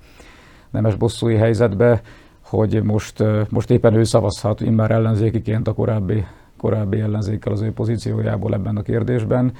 nemes 0.70 0.94
bosszúi 0.94 1.34
helyzetbe 1.34 2.00
hogy 2.48 2.82
most, 2.82 3.24
most 3.48 3.70
éppen 3.70 3.94
ő 3.94 4.02
szavazhat 4.02 4.60
immár 4.60 4.90
ellenzékiként 4.90 5.68
a 5.68 5.72
korábbi, 5.72 6.24
korábbi 6.56 7.00
ellenzékkel 7.00 7.52
az 7.52 7.62
ő 7.62 7.72
pozíciójából 7.72 8.54
ebben 8.54 8.76
a 8.76 8.82
kérdésben. 8.82 9.52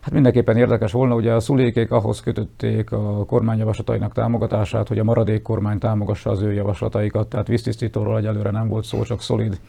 Hát 0.00 0.14
mindenképpen 0.14 0.56
érdekes 0.56 0.92
volna, 0.92 1.14
ugye 1.14 1.32
a 1.32 1.40
szulékék 1.40 1.90
ahhoz 1.90 2.20
kötötték 2.20 2.92
a 2.92 3.24
kormányjavaslatainak 3.24 4.12
támogatását, 4.12 4.88
hogy 4.88 4.98
a 4.98 5.04
maradék 5.04 5.42
kormány 5.42 5.78
támogassa 5.78 6.30
az 6.30 6.42
ő 6.42 6.52
javaslataikat, 6.52 7.28
tehát 7.28 7.46
víztisztítóról 7.46 8.18
egyelőre 8.18 8.50
nem 8.50 8.68
volt 8.68 8.84
szó, 8.84 9.02
csak 9.02 9.22
szolid 9.22 9.60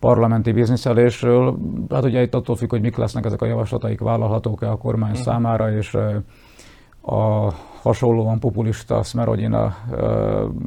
parlamenti 0.00 0.52
bizniszelésről. 0.52 1.58
Hát 1.90 2.04
ugye 2.04 2.22
itt 2.22 2.34
attól 2.34 2.56
függ, 2.56 2.70
hogy 2.70 2.80
mik 2.80 2.96
lesznek 2.96 3.24
ezek 3.24 3.42
a 3.42 3.46
javaslataik, 3.46 4.00
vállalhatók-e 4.00 4.70
a 4.70 4.76
kormány 4.76 5.10
uh-huh. 5.10 5.24
számára, 5.24 5.72
és 5.72 5.96
a 7.06 7.52
hasonlóan 7.82 8.38
populista 8.38 9.02
Smerodina 9.02 9.76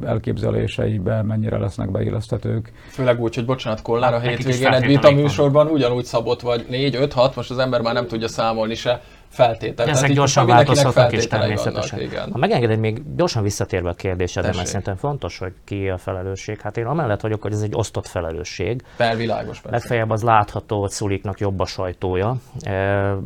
elképzeléseibe 0.04 1.22
mennyire 1.22 1.58
lesznek 1.58 1.90
beilleszthetők. 1.90 2.72
Főleg 2.88 3.20
úgy, 3.20 3.34
hogy 3.34 3.44
bocsánat, 3.44 3.82
Kollár, 3.82 4.14
a 4.14 4.18
hát, 4.18 4.28
hétvégén 4.28 4.72
egy 4.72 4.86
vita 4.86 5.10
műsorban 5.10 5.66
ugyanúgy 5.66 6.04
szabott 6.04 6.40
vagy 6.40 6.66
4-5-6, 6.70 7.34
most 7.36 7.50
az 7.50 7.58
ember 7.58 7.80
már 7.80 7.94
nem 7.94 8.06
tudja 8.06 8.28
számolni 8.28 8.74
se 8.74 9.00
feltétel. 9.28 9.88
Ezek 9.88 10.12
gyorsan 10.12 10.46
változhatnak 10.46 11.12
is 11.12 11.26
természetesen. 11.26 11.98
Vannak, 11.98 12.12
igen. 12.12 12.32
Ha 12.32 12.38
megengeded, 12.38 12.78
még 12.78 13.02
gyorsan 13.16 13.42
visszatérve 13.42 13.88
a 13.88 13.94
kérdésedre, 13.94 14.52
mert 14.54 14.66
szerintem 14.66 14.96
fontos, 14.96 15.38
hogy 15.38 15.52
ki 15.64 15.88
a 15.88 15.98
felelősség. 15.98 16.60
Hát 16.60 16.76
én 16.76 16.86
amellett 16.86 17.20
vagyok, 17.20 17.42
hogy 17.42 17.52
ez 17.52 17.62
egy 17.62 17.74
osztott 17.74 18.06
felelősség. 18.06 18.82
Felvilágos 18.94 19.60
persze. 19.60 19.70
Legfeljebb 19.70 20.10
az 20.10 20.22
látható, 20.22 20.80
hogy 20.80 20.90
Szuliknak 20.90 21.40
jobb 21.40 21.60
a 21.60 21.66
sajtója. 21.66 22.36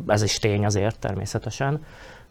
Ez 0.07 0.21
is 0.23 0.37
tény 0.37 0.65
azért 0.65 0.99
természetesen. 0.99 1.79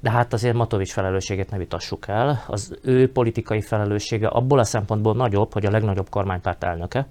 De 0.04 0.11
hát 0.11 0.32
azért 0.32 0.54
Matovics 0.54 0.92
felelősségét 0.92 1.50
ne 1.50 1.58
vitassuk 1.58 2.08
el. 2.08 2.44
Az 2.46 2.78
ő 2.82 3.12
politikai 3.12 3.61
felelőssége 3.61 4.28
abból 4.28 4.58
a 4.58 4.64
szempontból 4.64 5.14
nagyobb, 5.14 5.52
hogy 5.52 5.66
a 5.66 5.70
legnagyobb 5.70 6.08
kormánypárt 6.08 6.64
elnöke, 6.64 7.06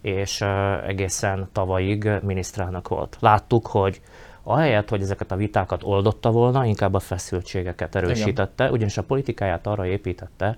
és 0.00 0.40
egészen 0.86 1.48
tavalyig 1.52 2.10
minisztrálnak 2.22 2.88
volt. 2.88 3.16
Láttuk, 3.20 3.66
hogy 3.66 4.00
ahelyett, 4.42 4.88
hogy 4.88 5.02
ezeket 5.02 5.32
a 5.32 5.36
vitákat 5.36 5.82
oldotta 5.84 6.30
volna, 6.30 6.64
inkább 6.64 6.94
a 6.94 6.98
feszültségeket 6.98 7.94
erősítette, 7.94 8.62
Igen. 8.64 8.74
ugyanis 8.74 8.96
a 8.98 9.02
politikáját 9.02 9.66
arra 9.66 9.86
építette, 9.86 10.56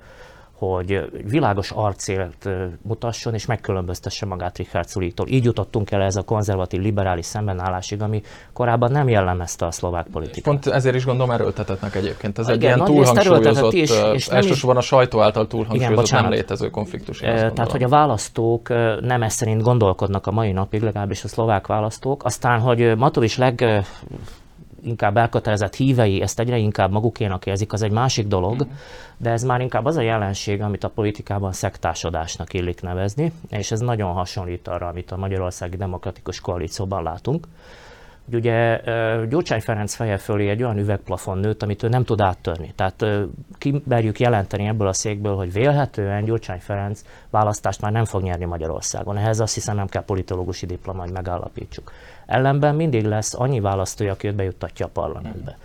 hogy 0.58 1.10
világos 1.24 1.70
arcélt 1.70 2.48
mutasson 2.82 3.34
és 3.34 3.46
megkülönböztesse 3.46 4.26
magát 4.26 4.58
Richard 4.58 4.88
Suliktól. 4.88 5.26
Így 5.28 5.44
jutottunk 5.44 5.90
el 5.90 6.02
ez 6.02 6.16
a 6.16 6.22
konzervatív 6.22 6.80
liberális 6.80 7.26
szembenállásig, 7.26 8.02
ami 8.02 8.22
korábban 8.52 8.90
nem 8.90 9.08
jellemezte 9.08 9.66
a 9.66 9.70
szlovák 9.70 10.06
politikát. 10.12 10.44
Pont 10.44 10.66
ezért 10.66 10.94
is 10.94 11.04
gondolom 11.04 11.30
erőltetetnek 11.30 11.94
egyébként. 11.94 12.38
Ez 12.38 12.48
egy 12.48 12.62
ilyen 12.62 12.84
túlhangsúlyozott, 12.84 13.72
is, 13.72 13.90
és 14.12 14.26
elsősorban 14.26 14.76
a 14.76 14.80
sajtó 14.80 15.20
által 15.20 15.46
túlhangsúlyozott 15.46 16.06
igen, 16.06 16.22
nem 16.22 16.30
létező 16.30 16.70
konfliktus. 16.70 17.18
Tehát, 17.18 17.70
hogy 17.70 17.82
a 17.82 17.88
választók 17.88 18.68
nem 19.00 19.22
ezt 19.22 19.36
szerint 19.36 19.62
gondolkodnak 19.62 20.26
a 20.26 20.30
mai 20.30 20.52
napig, 20.52 20.82
legalábbis 20.82 21.24
a 21.24 21.28
szlovák 21.28 21.66
választók. 21.66 22.24
Aztán, 22.24 22.60
hogy 22.60 22.96
Matovics 22.96 23.38
leg 23.38 23.84
inkább 24.82 25.16
elkötelezett 25.16 25.74
hívei 25.74 26.22
ezt 26.22 26.40
egyre 26.40 26.56
inkább 26.56 26.90
magukénak 26.90 27.46
érzik, 27.46 27.72
az 27.72 27.82
egy 27.82 27.92
másik 27.92 28.26
dolog, 28.26 28.64
mm. 28.64 28.70
de 29.16 29.30
ez 29.30 29.42
már 29.42 29.60
inkább 29.60 29.84
az 29.84 29.96
a 29.96 30.00
jelenség, 30.00 30.62
amit 30.62 30.84
a 30.84 30.88
politikában 30.88 31.52
szektásodásnak 31.52 32.54
illik 32.54 32.82
nevezni, 32.82 33.32
és 33.48 33.70
ez 33.70 33.80
nagyon 33.80 34.12
hasonlít 34.12 34.68
arra, 34.68 34.86
amit 34.86 35.10
a 35.10 35.16
Magyarországi 35.16 35.76
Demokratikus 35.76 36.40
Koalícióban 36.40 37.02
látunk. 37.02 37.46
Ugye 38.32 38.80
Gyurcsány 39.28 39.60
Ferenc 39.60 39.94
feje 39.94 40.16
fölé 40.16 40.48
egy 40.48 40.62
olyan 40.62 40.78
üvegplafon 40.78 41.38
nőtt, 41.38 41.62
amit 41.62 41.82
ő 41.82 41.88
nem 41.88 42.04
tud 42.04 42.20
áttörni. 42.20 42.72
Tehát 42.76 43.04
kimerjük 43.58 44.20
jelenteni 44.20 44.66
ebből 44.66 44.88
a 44.88 44.92
székből, 44.92 45.36
hogy 45.36 45.52
vélhetően 45.52 46.24
Gyurcsány 46.24 46.60
Ferenc 46.60 47.04
választást 47.30 47.80
már 47.80 47.92
nem 47.92 48.04
fog 48.04 48.22
nyerni 48.22 48.44
Magyarországon. 48.44 49.16
Ehhez 49.16 49.40
azt 49.40 49.54
hiszem 49.54 49.76
nem 49.76 49.86
kell 49.86 50.04
politológiai 50.04 50.66
diploma, 50.66 51.02
hogy 51.02 51.12
megállapítsuk. 51.12 51.92
Ellenben 52.28 52.74
mindig 52.74 53.04
lesz 53.04 53.34
annyi 53.34 53.60
választója, 53.60 54.12
aki 54.12 54.26
őt 54.26 54.34
bejuttatja 54.34 54.86
a 54.86 54.90
parlamentbe. 54.92 55.58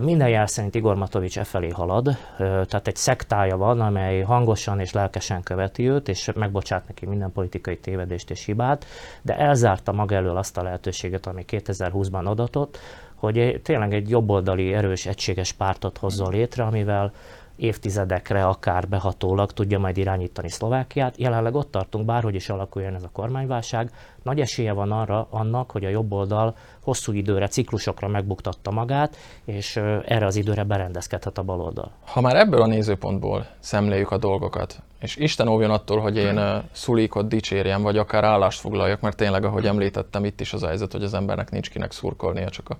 Minden 0.00 0.28
jel 0.28 0.46
szerint 0.46 0.74
Igor 0.74 0.96
Matovics 0.96 1.38
e 1.38 1.44
felé 1.44 1.68
halad, 1.68 2.16
tehát 2.36 2.86
egy 2.86 2.96
szektája 2.96 3.56
van, 3.56 3.80
amely 3.80 4.20
hangosan 4.20 4.80
és 4.80 4.92
lelkesen 4.92 5.42
követi 5.42 5.88
őt, 5.88 6.08
és 6.08 6.30
megbocsát 6.34 6.86
neki 6.86 7.06
minden 7.06 7.32
politikai 7.32 7.78
tévedést 7.78 8.30
és 8.30 8.44
hibát, 8.44 8.86
de 9.22 9.38
elzárta 9.38 9.92
maga 9.92 10.14
elől 10.14 10.36
azt 10.36 10.56
a 10.56 10.62
lehetőséget, 10.62 11.26
ami 11.26 11.44
2020-ban 11.48 12.24
adatott, 12.24 12.78
hogy 13.14 13.60
tényleg 13.62 13.94
egy 13.94 14.10
jobboldali, 14.10 14.74
erős, 14.74 15.06
egységes 15.06 15.52
pártot 15.52 15.98
hozzon 15.98 16.32
létre, 16.32 16.64
amivel 16.64 17.12
évtizedekre 17.56 18.46
akár 18.46 18.88
behatólag 18.88 19.52
tudja 19.52 19.78
majd 19.78 19.96
irányítani 19.96 20.48
Szlovákiát. 20.48 21.16
Jelenleg 21.16 21.54
ott 21.54 21.70
tartunk, 21.70 22.04
bárhogy 22.04 22.34
is 22.34 22.48
alakuljon 22.48 22.94
ez 22.94 23.02
a 23.02 23.10
kormányválság, 23.12 23.90
nagy 24.22 24.40
esélye 24.40 24.72
van 24.72 24.92
arra 24.92 25.26
annak, 25.30 25.70
hogy 25.70 25.84
a 25.84 25.88
jobb 25.88 26.12
oldal 26.12 26.56
hosszú 26.82 27.12
időre, 27.12 27.48
ciklusokra 27.48 28.08
megbuktatta 28.08 28.70
magát, 28.70 29.16
és 29.44 29.76
erre 30.06 30.26
az 30.26 30.36
időre 30.36 30.64
berendezkedhet 30.64 31.38
a 31.38 31.42
bal 31.42 31.60
oldal. 31.60 31.90
Ha 32.04 32.20
már 32.20 32.36
ebből 32.36 32.62
a 32.62 32.66
nézőpontból 32.66 33.46
szemléljük 33.58 34.10
a 34.10 34.18
dolgokat, 34.18 34.82
és 35.00 35.16
Isten 35.16 35.48
óvjon 35.48 35.70
attól, 35.70 36.00
hogy 36.00 36.16
én 36.16 36.62
szulikot 36.72 37.28
dicsérjem, 37.28 37.82
vagy 37.82 37.96
akár 37.96 38.24
állást 38.24 38.60
foglaljak, 38.60 39.00
mert 39.00 39.16
tényleg, 39.16 39.44
ahogy 39.44 39.66
említettem, 39.66 40.24
itt 40.24 40.40
is 40.40 40.52
az 40.52 40.62
a 40.62 40.66
helyzet, 40.66 40.92
hogy 40.92 41.02
az 41.02 41.14
embernek 41.14 41.50
nincs 41.50 41.70
kinek 41.70 41.92
szurkolnia, 41.92 42.48
csak 42.48 42.70
a 42.70 42.76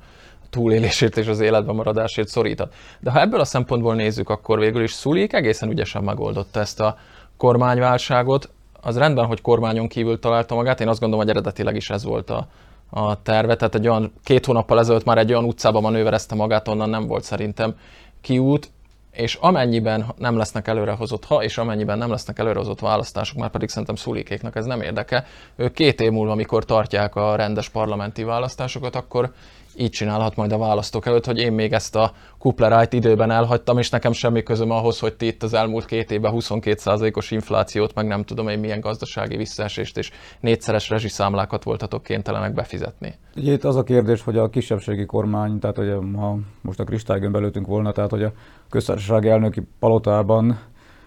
túlélését 0.54 1.16
és 1.16 1.26
az 1.26 1.40
életben 1.40 1.75
maradásért 1.75 2.28
szorítat. 2.28 2.75
De 3.00 3.11
ha 3.11 3.20
ebből 3.20 3.40
a 3.40 3.44
szempontból 3.44 3.94
nézzük, 3.94 4.28
akkor 4.28 4.58
végül 4.58 4.82
is 4.82 4.92
Szulik 4.92 5.32
egészen 5.32 5.70
ügyesen 5.70 6.02
megoldotta 6.02 6.61
ezt 6.61 6.80
a 6.80 6.96
kormányválságot. 7.37 8.49
Az 8.80 8.99
rendben, 8.99 9.26
hogy 9.26 9.40
kormányon 9.40 9.88
kívül 9.88 10.18
találta 10.18 10.54
magát, 10.54 10.80
én 10.80 10.88
azt 10.88 11.00
gondolom, 11.00 11.25
hogy 11.25 11.34
eredetileg 11.34 11.76
is 11.76 11.90
ez 11.90 12.04
volt 12.04 12.30
a, 12.30 12.46
a 12.90 13.23
terve. 13.23 13.56
Tehát 13.56 13.75
egy 13.75 13.88
olyan 13.88 14.12
két 14.25 14.46
hónappal 14.46 14.78
ezelőtt 14.78 15.04
már 15.04 15.18
egy 15.18 15.30
olyan 15.30 15.44
utcába 15.44 15.80
manőverezte 15.80 16.34
magát, 16.34 16.68
onnan 16.68 16.90
nem 16.90 17.06
volt 17.06 17.25
szerintem 17.25 17.76
kiút, 18.20 18.70
és 19.11 19.34
amennyiben 19.34 20.06
nem 20.18 20.37
lesznek 20.37 20.68
előrehozott, 20.68 21.25
ha 21.25 21.42
és 21.42 21.58
amennyiben 21.58 21.99
nem 21.99 22.11
lesznek 22.11 22.38
előrehozott 22.38 22.80
választások, 22.80 23.38
már 23.38 23.50
pedig 23.50 23.68
szerintem 23.68 23.94
Szulikéknak 23.94 24.56
ez 24.56 24.64
nem 24.64 24.80
érdeke, 24.80 25.26
ők 25.56 25.73
két 25.73 26.00
év 26.00 26.11
múlva, 26.11 26.32
amikor 26.32 26.64
tartják 26.64 27.14
a 27.16 27.37
rendes 27.37 27.68
parlamenti 27.68 28.23
választásokat, 28.23 28.96
akkor 28.96 29.32
így 29.78 29.90
csinálhat 29.90 30.37
majd 30.37 30.52
a 30.52 30.59
választók 30.59 31.07
előtt, 31.07 31.25
hogy 31.25 31.38
én 31.38 31.52
még 31.52 31.73
ezt 31.73 31.97
a 31.97 32.12
kuplerájt 32.38 32.93
időben 32.93 33.31
elhagytam, 33.31 33.78
és 33.78 33.90
nekem 33.90 34.12
semmi 34.12 34.43
közöm 34.43 34.71
ahhoz, 34.71 34.99
hogy 34.99 35.14
ti 35.14 35.26
itt 35.26 35.43
az 35.43 35.54
elmúlt 35.54 35.85
két 35.85 36.11
évben 36.11 36.33
22%-os 36.35 37.31
inflációt, 37.31 37.95
meg 37.95 38.07
nem 38.07 38.23
tudom 38.23 38.49
én 38.49 38.59
milyen 38.59 38.81
gazdasági 38.81 39.37
visszaesést 39.37 39.99
és 39.99 40.11
négyszeres 40.40 40.88
rezsiszámlákat 40.88 41.64
voltatok 41.64 42.02
kénytelenek 42.02 42.52
befizetni. 42.52 43.14
Ugye 43.37 43.52
itt 43.52 43.64
az 43.64 43.76
a 43.76 43.83
kérdés, 43.83 44.23
hogy 44.23 44.38
a 44.38 44.49
kisebbségi 44.49 45.07
kormány, 45.07 45.59
tehát 45.59 45.76
hogy 45.76 45.97
ha 46.16 46.38
most 46.61 46.81
a 46.81 46.85
kristálygömbbe 46.85 47.38
előttünk 47.38 47.66
volna, 47.66 47.93
tehát 47.93 48.11
hogy 48.11 48.23
a 48.23 48.33
köztársasági 48.71 49.28
elnöki 49.28 49.62
palotában 49.78 50.59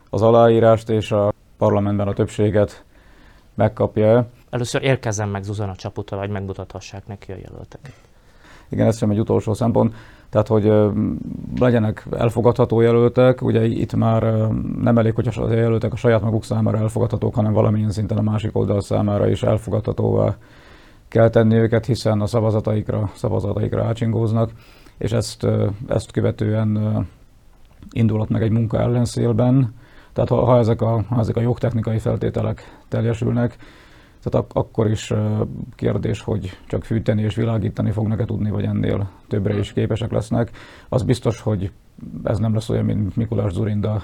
az 0.10 0.22
aláírást 0.22 0.90
és 0.90 1.12
a 1.12 1.34
parlamentben 1.58 2.08
a 2.08 2.14
többséget 2.14 2.86
megkapja. 3.54 4.30
Először 4.50 4.84
érkezzen 4.84 5.30
meg 5.30 5.44
Zuzana 5.44 5.76
Csaputa, 5.76 6.18
hogy 6.18 6.30
megmutathassák 6.30 7.08
neki 7.08 7.32
a 7.32 7.36
jelölteket. 7.36 7.94
Igen, 8.70 8.88
ez 8.88 8.98
sem 8.98 9.10
egy 9.10 9.20
utolsó 9.20 9.54
szempont. 9.54 9.96
Tehát, 10.30 10.48
hogy 10.48 10.74
legyenek 11.60 12.06
elfogadható 12.12 12.82
jelöltek, 12.82 13.42
ugye 13.42 13.66
itt 13.66 13.96
már 13.96 14.24
nem 14.82 14.98
elég, 14.98 15.16
hogy 15.16 15.28
a 15.28 15.54
jelöltek 15.54 15.94
a 15.94 15.96
saját 15.96 16.22
maguk 16.22 16.44
számára 16.44 16.78
elfogadhatók, 16.78 17.36
hanem 17.36 17.54
valamilyen 17.54 17.92
szinten 17.92 18.18
a 18.18 18.22
másik 18.22 18.58
oldal 18.58 18.82
számára 18.82 19.30
is 19.30 19.44
elfogadhatóvá 19.44 20.36
kell 21.08 21.30
tenni 21.30 21.56
őket, 21.56 21.86
hiszen 21.86 22.22
a 22.22 22.26
szavazataikra, 22.26 23.10
szavazataikra 23.14 23.84
átsingóznak, 23.84 24.52
és 24.98 25.12
ezt, 25.12 25.48
ezt 25.88 26.12
követően 26.12 27.08
indulhat 27.92 28.30
meg 28.30 28.42
egy 28.42 28.52
munka 28.52 28.80
ellenszélben. 28.80 29.74
Tehát 30.14 30.30
ha, 30.30 30.46
ha, 30.46 30.58
ezek 30.58 30.82
a, 30.82 31.04
ha 31.10 31.20
ezek 31.20 31.36
a 31.38 31.42
jogtechnikai 31.42 32.00
feltételek 32.00 32.78
teljesülnek, 32.88 33.58
tehát 34.29 34.46
ak- 34.46 34.55
akkor 34.55 34.89
is 34.89 35.13
kérdés, 35.75 36.22
hogy 36.22 36.57
csak 36.67 36.84
fűteni 36.84 37.22
és 37.22 37.36
világítani 37.36 37.91
fognak-e 37.91 38.25
tudni, 38.25 38.50
vagy 38.50 38.63
ennél 38.63 39.10
többre 39.27 39.57
is 39.57 39.74
képesek 39.74 40.12
lesznek. 40.12 40.51
Az 40.89 41.03
biztos, 41.03 41.41
hogy 41.41 41.72
ez 42.24 42.38
nem 42.38 42.53
lesz 42.53 42.69
olyan, 42.69 42.86
mint 42.86 43.15
Mikulás 43.15 43.53
Zurinda 43.53 44.01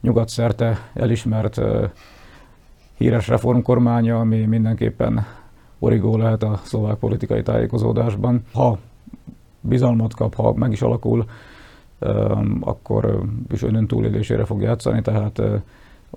nyugat 0.00 0.28
szerte 0.28 0.78
elismert 0.94 1.60
híres 2.96 3.28
reformkormánya, 3.28 4.18
ami 4.18 4.44
mindenképpen 4.44 5.26
origó 5.78 6.16
lehet 6.16 6.42
a 6.42 6.60
szlovák 6.64 6.96
politikai 6.96 7.42
tájékozódásban. 7.42 8.44
Ha 8.52 8.78
bizalmat 9.60 10.14
kap, 10.14 10.34
ha 10.34 10.52
meg 10.52 10.72
is 10.72 10.82
alakul, 10.82 11.24
akkor 12.60 13.22
is 13.50 13.62
önön 13.62 13.86
túlélésére 13.86 14.44
fog 14.44 14.62
játszani, 14.62 15.02
tehát 15.02 15.42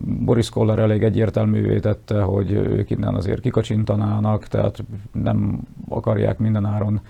Boris 0.06 0.50
Koller 0.50 0.80
elég 0.80 1.04
egyértelművé 1.04 1.80
tette, 1.80 2.22
hogy 2.22 2.52
ők 2.52 2.90
innen 2.90 3.16
azért 3.16 3.42
kikacsintanának, 3.42 4.48
tehát 4.48 4.84
nem 5.12 5.60
akarják 5.90 6.38
mindenáron, 6.38 7.02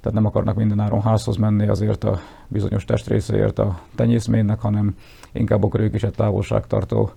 tehát 0.00 0.12
nem 0.12 0.26
akarnak 0.26 0.56
mindenáron 0.56 1.02
házhoz 1.02 1.36
menni 1.36 1.68
azért 1.68 2.04
a 2.04 2.18
bizonyos 2.48 2.84
testrészéért 2.84 3.58
a 3.58 3.78
tenyészménynek, 3.94 4.60
hanem 4.60 4.94
inkább 5.32 5.64
akkor 5.64 5.80
ők 5.80 5.94
is 5.94 6.02
egy 6.02 6.14
távolságtartó 6.14 7.10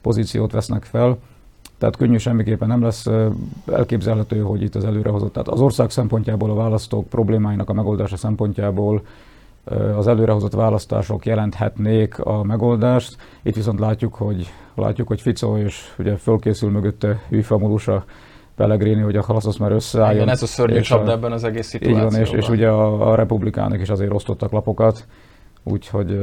pozíciót 0.00 0.52
vesznek 0.52 0.84
fel. 0.84 1.18
Tehát 1.78 1.96
könnyű 1.96 2.16
semmiképpen 2.16 2.68
nem 2.68 2.82
lesz 2.82 3.06
elképzelhető, 3.66 4.40
hogy 4.40 4.62
itt 4.62 4.74
az 4.74 4.84
előrehozott. 4.84 5.32
Tehát 5.32 5.48
az 5.48 5.60
ország 5.60 5.90
szempontjából, 5.90 6.50
a 6.50 6.54
választók 6.54 7.08
problémáinak 7.08 7.70
a 7.70 7.72
megoldása 7.72 8.16
szempontjából 8.16 9.02
az 9.96 10.06
előrehozott 10.06 10.52
választások 10.52 11.26
jelenthetnék 11.26 12.18
a 12.18 12.42
megoldást. 12.42 13.16
Itt 13.42 13.54
viszont 13.54 13.78
látjuk, 13.78 14.14
hogy, 14.14 14.52
látjuk, 14.74 15.08
hogy 15.08 15.20
Fico 15.20 15.56
és 15.56 15.94
ugye 15.98 16.16
fölkészül 16.16 16.70
mögötte 16.70 17.20
Hűfamulusa 17.28 18.04
Pellegrini, 18.56 19.00
hogy 19.00 19.16
a 19.16 19.22
halaszosz 19.22 19.56
már 19.56 19.72
összeálljon. 19.72 20.16
Igen, 20.16 20.28
ez 20.28 20.42
a 20.42 20.46
szörnyű 20.46 20.80
csapda 20.80 21.12
ebben 21.12 21.32
az 21.32 21.44
egész 21.44 21.66
szituációban. 21.66 22.06
Így 22.06 22.12
van, 22.12 22.20
és, 22.20 22.30
és 22.30 22.48
ugye 22.48 22.68
a, 22.68 23.10
a 23.10 23.14
republikánok 23.14 23.80
is 23.80 23.88
azért 23.88 24.12
osztottak 24.12 24.50
lapokat, 24.50 25.06
úgyhogy 25.62 26.18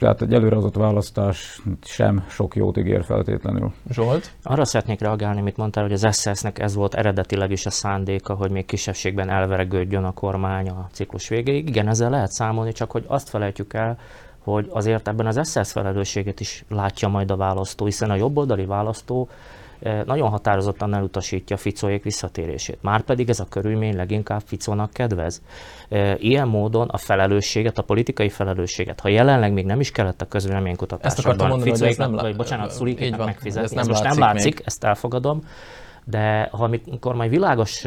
tehát 0.00 0.22
egy 0.22 0.34
előrehozott 0.34 0.74
választás 0.74 1.62
sem 1.82 2.24
sok 2.28 2.56
jót 2.56 2.76
ígér 2.76 3.04
feltétlenül. 3.04 3.72
Zsolt? 3.90 4.30
Arra 4.42 4.64
szeretnék 4.64 5.00
reagálni, 5.00 5.40
amit 5.40 5.56
mondtál, 5.56 5.82
hogy 5.82 5.92
az 5.92 6.06
SZSZ-nek 6.10 6.58
ez 6.58 6.74
volt 6.74 6.94
eredetileg 6.94 7.50
is 7.50 7.66
a 7.66 7.70
szándéka, 7.70 8.34
hogy 8.34 8.50
még 8.50 8.66
kisebbségben 8.66 9.28
elveregődjön 9.28 10.04
a 10.04 10.12
kormány 10.12 10.68
a 10.68 10.88
ciklus 10.92 11.28
végéig. 11.28 11.68
Igen, 11.68 11.88
ezzel 11.88 12.10
lehet 12.10 12.32
számolni, 12.32 12.72
csak 12.72 12.90
hogy 12.90 13.04
azt 13.06 13.28
felejtjük 13.28 13.74
el, 13.74 13.98
hogy 14.38 14.68
azért 14.72 15.08
ebben 15.08 15.26
az 15.26 15.40
SZSZ 15.42 15.72
felelősséget 15.72 16.40
is 16.40 16.64
látja 16.68 17.08
majd 17.08 17.30
a 17.30 17.36
választó, 17.36 17.84
hiszen 17.84 18.10
a 18.10 18.14
jobboldali 18.16 18.64
választó 18.64 19.28
nagyon 19.80 20.28
határozottan 20.28 20.94
elutasítja 20.94 21.56
Ficóék 21.56 22.02
visszatérését. 22.02 22.78
Márpedig 22.80 23.28
ez 23.28 23.40
a 23.40 23.46
körülmény 23.48 23.96
leginkább 23.96 24.42
Ficónak 24.44 24.92
kedvez. 24.92 25.42
Eh, 25.88 26.22
ilyen 26.22 26.48
módon 26.48 26.88
a 26.88 26.96
felelősséget, 26.96 27.78
a 27.78 27.82
politikai 27.82 28.28
felelősséget, 28.28 29.00
ha 29.00 29.08
jelenleg 29.08 29.52
még 29.52 29.64
nem 29.64 29.80
is 29.80 29.90
kellett 29.90 30.20
a 30.20 30.28
közvéleménykutatásokban 30.28 31.48
mondani, 31.48 31.70
hogy 31.70 31.82
ez 31.82 31.96
nem 31.96 32.12
vagy 32.12 32.36
bocsánat, 32.36 32.70
Szulikének 32.70 33.18
megfizetni, 33.18 33.64
ez, 33.64 33.70
nem 33.70 33.86
most 33.88 34.02
nem 34.02 34.18
látszik, 34.18 34.56
még. 34.56 34.62
ezt 34.66 34.84
elfogadom, 34.84 35.40
de 36.04 36.48
ha 36.52 36.70
amikor 36.86 37.14
majd 37.14 37.30
világos 37.30 37.84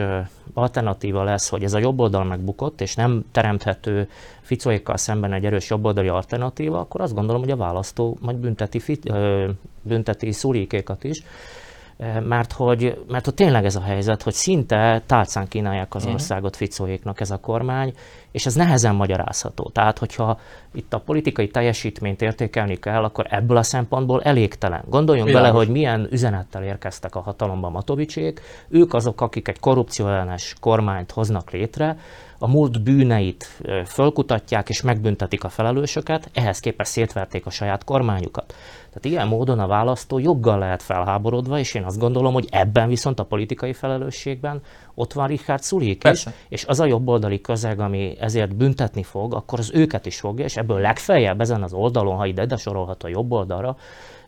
alternatíva 0.53 1.23
lesz, 1.23 1.49
hogy 1.49 1.63
ez 1.63 1.73
a 1.73 1.79
jobb 1.79 1.99
oldal 1.99 2.23
megbukott, 2.23 2.81
és 2.81 2.95
nem 2.95 3.25
teremthető 3.31 4.09
Ficóékkal 4.41 4.97
szemben 4.97 5.33
egy 5.33 5.45
erős 5.45 5.69
jobboldali 5.69 6.07
alternatíva, 6.07 6.79
akkor 6.79 7.01
azt 7.01 7.13
gondolom, 7.13 7.41
hogy 7.41 7.51
a 7.51 7.55
választó 7.55 8.17
majd 8.21 8.37
bünteti, 8.37 8.81
bünteti 9.81 10.31
szulikékat 10.31 11.03
is, 11.03 11.23
Eh, 11.23 11.72
mert 12.23 12.51
hogy, 12.51 13.03
mert 13.07 13.25
hogy 13.25 13.33
tényleg 13.33 13.65
ez 13.65 13.75
a 13.75 13.81
helyzet, 13.81 14.21
hogy 14.23 14.33
szinte 14.33 15.01
tálcán 15.05 15.47
kínálják 15.47 15.95
az 15.95 16.05
országot 16.05 16.55
Ficóéknak 16.55 17.19
ez 17.19 17.31
a 17.31 17.37
kormány, 17.37 17.93
és 18.31 18.45
ez 18.45 18.55
nehezen 18.55 18.95
magyarázható. 18.95 19.69
Tehát, 19.73 19.97
hogyha 19.97 20.39
itt 20.73 20.93
a 20.93 20.99
politikai 20.99 21.47
teljesítményt 21.47 22.21
értékelni 22.21 22.79
kell, 22.79 23.03
akkor 23.03 23.25
ebből 23.29 23.57
a 23.57 23.63
szempontból 23.63 24.21
elégtelen. 24.21 24.83
Gondoljunk 24.89 25.27
Világos. 25.27 25.49
bele, 25.49 25.63
hogy 25.63 25.73
milyen 25.73 26.07
üzenettel 26.11 26.63
érkeztek 26.63 27.15
a 27.15 27.19
hatalomba 27.19 27.69
Matovicsék. 27.69 28.41
Ők 28.69 28.93
azok, 28.93 29.21
akik 29.21 29.47
egy 29.47 29.59
korrupcióellenes 29.59 30.55
kormányt 30.59 31.11
hoznak 31.11 31.51
létre, 31.51 31.97
a 32.43 32.47
múlt 32.47 32.81
bűneit 32.81 33.61
fölkutatják 33.85 34.69
és 34.69 34.81
megbüntetik 34.81 35.43
a 35.43 35.49
felelősöket, 35.49 36.29
ehhez 36.33 36.59
képest 36.59 36.91
szétverték 36.91 37.45
a 37.45 37.49
saját 37.49 37.83
kormányukat. 37.83 38.55
Tehát 38.87 39.05
ilyen 39.05 39.27
módon 39.27 39.59
a 39.59 39.67
választó 39.67 40.19
joggal 40.19 40.59
lehet 40.59 40.83
felháborodva, 40.83 41.59
és 41.59 41.73
én 41.73 41.83
azt 41.83 41.99
gondolom, 41.99 42.33
hogy 42.33 42.47
ebben 42.51 42.87
viszont 42.87 43.19
a 43.19 43.23
politikai 43.23 43.73
felelősségben 43.73 44.61
ott 44.95 45.13
van 45.13 45.27
Richard 45.27 45.63
Sulik 45.63 46.03
is, 46.11 46.25
és 46.49 46.65
az 46.65 46.79
a 46.79 46.85
jobboldali 46.85 47.41
közeg, 47.41 47.79
ami 47.79 48.15
ezért 48.19 48.55
büntetni 48.55 49.03
fog, 49.03 49.33
akkor 49.33 49.59
az 49.59 49.71
őket 49.73 50.05
is 50.05 50.19
fogja, 50.19 50.45
és 50.45 50.57
ebből 50.57 50.79
legfeljebb 50.79 51.41
ezen 51.41 51.63
az 51.63 51.73
oldalon, 51.73 52.15
ha 52.15 52.25
ide 52.25 52.57
sorolhat 52.57 53.03
a 53.03 53.07
jobb 53.07 53.31
oldalra, 53.31 53.77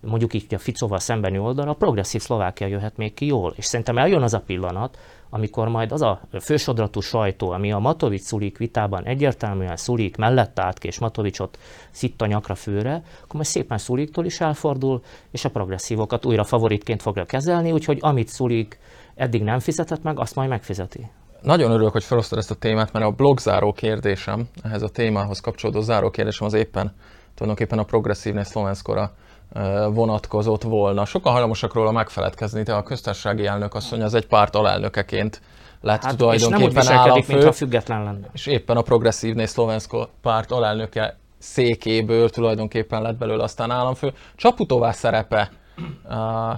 mondjuk 0.01 0.33
így 0.33 0.53
a 0.53 0.57
Ficóval 0.57 0.99
szembeni 0.99 1.37
oldalra, 1.37 1.71
a 1.71 1.75
progresszív 1.75 2.21
Szlovákia 2.21 2.67
jöhet 2.67 2.97
még 2.97 3.13
ki 3.13 3.25
jól. 3.25 3.53
És 3.55 3.65
szerintem 3.65 3.97
eljön 3.97 4.21
az 4.21 4.33
a 4.33 4.39
pillanat, 4.39 4.97
amikor 5.35 5.67
majd 5.67 5.91
az 5.91 6.01
a 6.01 6.21
fősodratú 6.41 6.99
sajtó, 6.99 7.49
ami 7.51 7.71
a 7.71 7.79
Matovic-Szulik 7.79 8.57
vitában 8.57 9.03
egyértelműen 9.05 9.75
Szulik 9.75 10.17
mellett 10.17 10.59
állt 10.59 10.77
ki, 10.77 10.87
és 10.87 10.99
Matovicsot 10.99 11.57
szitta 11.91 12.25
nyakra 12.25 12.55
főre, 12.55 12.93
akkor 12.93 13.33
majd 13.33 13.45
szépen 13.45 13.77
Szuliktól 13.77 14.25
is 14.25 14.39
elfordul, 14.39 15.01
és 15.31 15.45
a 15.45 15.49
progresszívokat 15.49 16.25
újra 16.25 16.43
favoritként 16.43 17.01
fogja 17.01 17.25
kezelni, 17.25 17.71
úgyhogy 17.71 17.97
amit 18.01 18.27
Szulik 18.27 18.79
eddig 19.15 19.43
nem 19.43 19.59
fizetett 19.59 20.03
meg, 20.03 20.19
azt 20.19 20.35
majd 20.35 20.49
megfizeti. 20.49 21.07
Nagyon 21.41 21.71
örülök, 21.71 21.91
hogy 21.91 22.03
felosztod 22.03 22.37
ezt 22.37 22.51
a 22.51 22.55
témát, 22.55 22.91
mert 22.93 23.05
a 23.05 23.11
blog 23.11 23.39
záró 23.39 23.73
kérdésem, 23.73 24.47
ehhez 24.63 24.81
a 24.81 24.89
témához 24.89 25.39
kapcsolódó 25.39 25.81
záró 25.81 26.09
kérdésem 26.09 26.47
az 26.47 26.53
éppen 26.53 26.93
tulajdonképpen 27.33 27.79
a 27.79 27.83
progresszívnél 27.83 28.43
szlovenszkora 28.43 29.11
vonatkozott 29.93 30.63
volna. 30.63 31.05
Sokan 31.05 31.31
hajlamosak 31.31 31.73
róla 31.73 31.91
megfeledkezni, 31.91 32.63
de 32.63 32.73
a 32.73 32.83
köztársasági 32.83 33.45
elnök 33.45 33.73
asszony 33.73 34.01
az 34.01 34.13
egy 34.13 34.27
párt 34.27 34.55
alelnökeként 34.55 35.41
lett 35.81 36.03
hát, 36.03 36.17
tulajdonképpen 36.17 36.81
és 36.81 36.87
nem 36.87 36.97
úgy 36.97 36.99
államfő, 36.99 37.33
mintha 37.33 37.51
független 37.51 38.03
lenne. 38.03 38.29
És 38.33 38.45
éppen 38.45 38.77
a 38.77 38.81
progresszívnél 38.81 39.45
szlovenszko 39.45 40.05
párt 40.21 40.51
alelnöke 40.51 41.17
székéből 41.37 42.29
tulajdonképpen 42.29 43.01
lett 43.01 43.17
belőle 43.17 43.43
aztán 43.43 43.71
államfő. 43.71 44.13
Csaputová 44.35 44.91
szerepe 44.91 45.51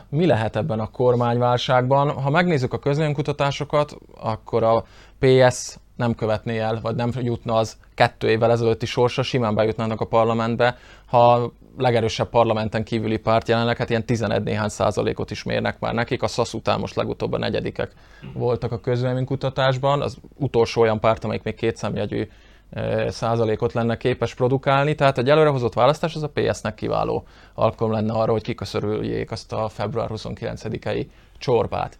mi 0.09 0.25
lehet 0.25 0.55
ebben 0.55 0.79
a 0.79 0.91
kormányválságban? 0.91 2.09
Ha 2.09 2.29
megnézzük 2.29 2.73
a 2.73 2.79
közvéleménykutatásokat, 2.79 3.97
akkor 4.21 4.63
a 4.63 4.83
PS 5.19 5.77
nem 5.95 6.15
követné 6.15 6.59
el, 6.59 6.79
vagy 6.81 6.95
nem 6.95 7.11
jutna 7.15 7.55
az 7.55 7.77
kettő 7.95 8.29
évvel 8.29 8.51
ezelőtti 8.51 8.85
sorsa, 8.85 9.23
simán 9.23 9.55
bejutnának 9.55 10.01
a 10.01 10.05
parlamentbe, 10.05 10.77
ha 11.05 11.51
legerősebb 11.77 12.29
parlamenten 12.29 12.83
kívüli 12.83 13.17
párt 13.17 13.47
jelenleg, 13.47 13.77
hát 13.77 13.89
ilyen 13.89 14.05
11 14.05 14.43
néhány 14.43 14.69
százalékot 14.69 15.31
is 15.31 15.43
mérnek 15.43 15.79
már 15.79 15.93
nekik. 15.93 16.23
A 16.23 16.27
SZASZ 16.27 16.53
után 16.53 16.79
most 16.79 16.95
legutóbb 16.95 17.33
a 17.33 17.37
negyedikek 17.37 17.91
voltak 18.33 18.71
a 18.71 18.79
közvéleménykutatásban. 18.79 20.01
Az 20.01 20.17
utolsó 20.35 20.81
olyan 20.81 20.99
párt, 20.99 21.23
amelyik 21.23 21.43
még 21.43 21.55
kétszámjegyű 21.55 22.27
százalékot 23.07 23.73
lenne 23.73 23.97
képes 23.97 24.33
produkálni, 24.33 24.95
tehát 24.95 25.17
egy 25.17 25.29
előrehozott 25.29 25.73
választás 25.73 26.15
az 26.15 26.23
a 26.23 26.29
PS-nek 26.33 26.75
kiváló 26.75 27.23
alkalom 27.53 27.93
lenne 27.93 28.13
arra, 28.13 28.31
hogy 28.31 28.41
kiköszörüljék 28.41 29.31
azt 29.31 29.53
a 29.53 29.69
február 29.69 30.09
29-i 30.13 31.07
csorbát. 31.37 31.97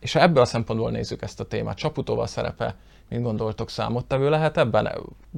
És 0.00 0.12
ha 0.12 0.20
ebből 0.20 0.42
a 0.42 0.46
szempontból 0.46 0.90
nézzük 0.90 1.22
ezt 1.22 1.40
a 1.40 1.44
témát, 1.44 1.76
Csaputóval 1.76 2.26
szerepe 2.26 2.74
Mit 3.08 3.22
gondoltok, 3.22 3.70
számottevő 3.70 4.30
lehet 4.30 4.58
ebben? 4.58 4.88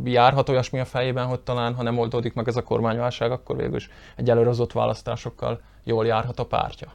Járhat 0.04 0.48
olyasmi 0.48 0.78
a 0.78 0.84
fejében, 0.84 1.26
hogy 1.26 1.40
talán, 1.40 1.74
ha 1.74 1.82
nem 1.82 1.98
oldódik 1.98 2.34
meg 2.34 2.48
ez 2.48 2.56
a 2.56 2.62
kormányválság, 2.62 3.30
akkor 3.30 3.56
végül 3.56 3.76
is 3.76 3.90
egy 4.16 4.30
előrehozott 4.30 4.72
választásokkal 4.72 5.60
jól 5.84 6.06
járhat 6.06 6.38
a 6.38 6.44
pártja? 6.44 6.88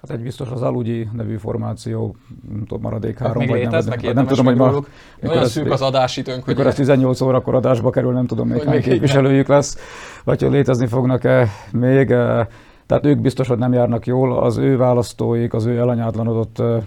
Hát 0.00 0.10
egy 0.10 0.22
biztos 0.22 0.50
az 0.50 0.62
Alugyi 0.62 1.08
nevű 1.12 1.36
formáció, 1.36 2.16
nem 2.48 2.60
tudom, 2.60 2.80
maradék 2.80 3.18
három 3.18 3.38
még 3.38 3.48
vagy 3.48 3.58
léteznek, 3.58 4.02
nem, 4.02 4.14
nem 4.14 4.26
tudom, 4.26 4.44
hogy 4.44 4.56
ma... 4.56 4.82
Olyan 5.22 5.44
szűk 5.44 5.70
az 5.70 5.82
adásidőnk, 5.82 6.44
hogy... 6.44 6.54
Mikor 6.54 6.66
ez 6.66 6.74
18 6.74 7.20
órakor 7.20 7.54
adásba 7.54 7.90
kerül, 7.90 8.12
nem 8.12 8.26
tudom 8.26 8.48
még 8.48 8.62
hány 8.62 8.82
képviselőjük 8.82 9.46
lesz, 9.46 9.78
vagy 10.24 10.42
hogy 10.42 10.50
létezni 10.50 10.86
fognak-e 10.86 11.48
még. 11.72 12.10
Eh, 12.10 12.46
tehát 12.86 13.06
ők 13.06 13.18
biztos, 13.18 13.48
hogy 13.48 13.58
nem 13.58 13.72
járnak 13.72 14.06
jól, 14.06 14.38
az 14.38 14.56
ő 14.56 14.76
választóik, 14.76 15.54
az 15.54 15.64
ő 15.64 15.78
elanyátlanodott 15.78 16.58
eh, 16.58 16.82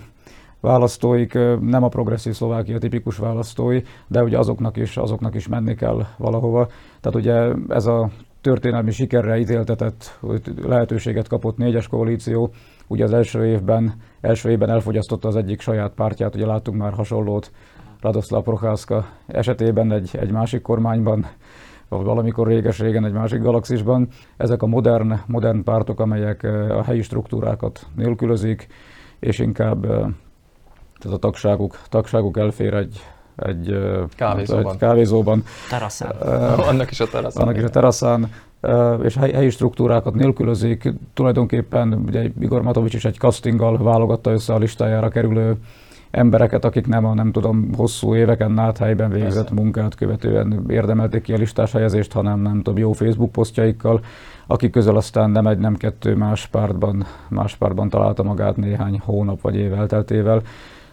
választóik 0.59 1.33
nem 1.61 1.83
a 1.83 1.87
progresszív 1.87 2.33
Szlovákia 2.33 2.77
tipikus 2.77 3.17
választói, 3.17 3.81
de 4.07 4.23
ugye 4.23 4.37
azoknak 4.37 4.77
is, 4.77 4.97
azoknak 4.97 5.35
is 5.35 5.47
menni 5.47 5.75
kell 5.75 6.05
valahova. 6.17 6.67
Tehát 7.01 7.17
ugye 7.17 7.53
ez 7.67 7.85
a 7.85 8.09
történelmi 8.41 8.91
sikerre 8.91 9.37
ítéltetett 9.37 10.19
lehetőséget 10.61 11.27
kapott 11.27 11.57
négyes 11.57 11.87
koalíció, 11.87 12.51
ugye 12.87 13.03
az 13.03 13.13
első 13.13 13.45
évben, 13.45 13.93
első 14.21 14.49
évben 14.49 14.69
elfogyasztotta 14.69 15.27
az 15.27 15.35
egyik 15.35 15.61
saját 15.61 15.93
pártját, 15.93 16.35
ugye 16.35 16.45
láttunk 16.45 16.77
már 16.77 16.93
hasonlót 16.93 17.51
Radoszláv 18.01 18.43
Prohászka 18.43 19.05
esetében 19.27 19.91
egy, 19.91 20.09
egy 20.19 20.31
másik 20.31 20.61
kormányban, 20.61 21.25
valamikor 21.89 22.47
réges-régen 22.47 23.05
egy 23.05 23.13
másik 23.13 23.41
galaxisban. 23.41 24.07
Ezek 24.37 24.61
a 24.61 24.67
modern, 24.67 25.13
modern 25.27 25.63
pártok, 25.63 25.99
amelyek 25.99 26.43
a 26.69 26.83
helyi 26.83 27.01
struktúrákat 27.01 27.87
nélkülözik, 27.95 28.67
és 29.19 29.39
inkább 29.39 29.85
tehát 30.99 31.17
a 31.17 31.19
tagságuk, 31.19 31.79
tagságuk 31.89 32.37
elfér 32.37 32.73
egy, 32.73 33.01
egy 33.35 33.77
kávézóban. 34.15 34.71
Egy 34.73 34.77
kávézóban. 34.77 35.43
Teraszán. 35.69 36.15
Uh, 36.21 36.67
annak 36.69 36.91
is 36.91 36.99
a 36.99 37.07
teraszán. 37.07 37.43
Annak 37.43 37.57
is 37.57 37.63
a 37.63 37.69
teraszán. 37.69 38.31
Uh, 38.61 38.99
és 39.03 39.15
helyi 39.15 39.49
struktúrákat 39.49 40.13
nélkülözik. 40.13 40.93
Tulajdonképpen 41.13 41.93
ugye 42.07 42.29
Igor 42.39 42.61
Matovics 42.61 42.93
is 42.93 43.05
egy 43.05 43.17
castinggal 43.17 43.77
válogatta 43.77 44.31
össze 44.31 44.53
a 44.53 44.57
listájára 44.57 45.09
kerülő 45.09 45.57
embereket, 46.11 46.65
akik 46.65 46.87
nem 46.87 47.05
a 47.05 47.13
nem 47.13 47.31
tudom 47.31 47.69
hosszú 47.77 48.15
éveken 48.15 48.59
át 48.59 48.77
helyben 48.77 49.09
végzett 49.09 49.47
Persze. 49.47 49.53
munkát 49.53 49.95
követően 49.95 50.65
érdemelték 50.69 51.21
ki 51.21 51.33
a 51.33 51.37
listás 51.37 51.71
helyezést, 51.71 52.11
hanem 52.11 52.39
nem 52.39 52.61
tudom 52.61 52.77
jó 52.77 52.91
Facebook 52.91 53.31
posztjaikkal, 53.31 54.01
akik 54.47 54.71
közül 54.71 54.97
aztán 54.97 55.29
nem 55.29 55.47
egy, 55.47 55.57
nem 55.57 55.75
kettő 55.75 56.15
más 56.15 56.47
pártban, 56.47 57.05
más 57.29 57.55
pártban 57.55 57.89
találta 57.89 58.23
magát 58.23 58.57
néhány 58.57 59.01
hónap 59.05 59.41
vagy 59.41 59.55
év 59.55 59.73
elteltével. 59.73 60.41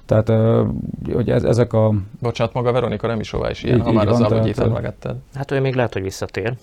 Tehát, 0.06 0.32
hogy 1.12 1.30
ez, 1.30 1.44
ezek 1.44 1.72
a... 1.72 1.94
Bocsánat, 2.20 2.52
maga 2.52 2.72
Veronika 2.72 3.06
nem 3.06 3.20
is 3.20 3.34
is 3.50 3.62
ilyen, 3.62 3.76
így, 3.76 3.82
ha 3.84 3.92
már 3.92 4.06
van, 4.06 4.22
az 4.22 4.32
alagyit 4.32 4.58
emlegetted. 4.58 5.16
Hát 5.34 5.50
ő 5.50 5.60
még 5.60 5.74
lehet, 5.74 5.92
hogy 5.92 6.02
visszatér. 6.02 6.56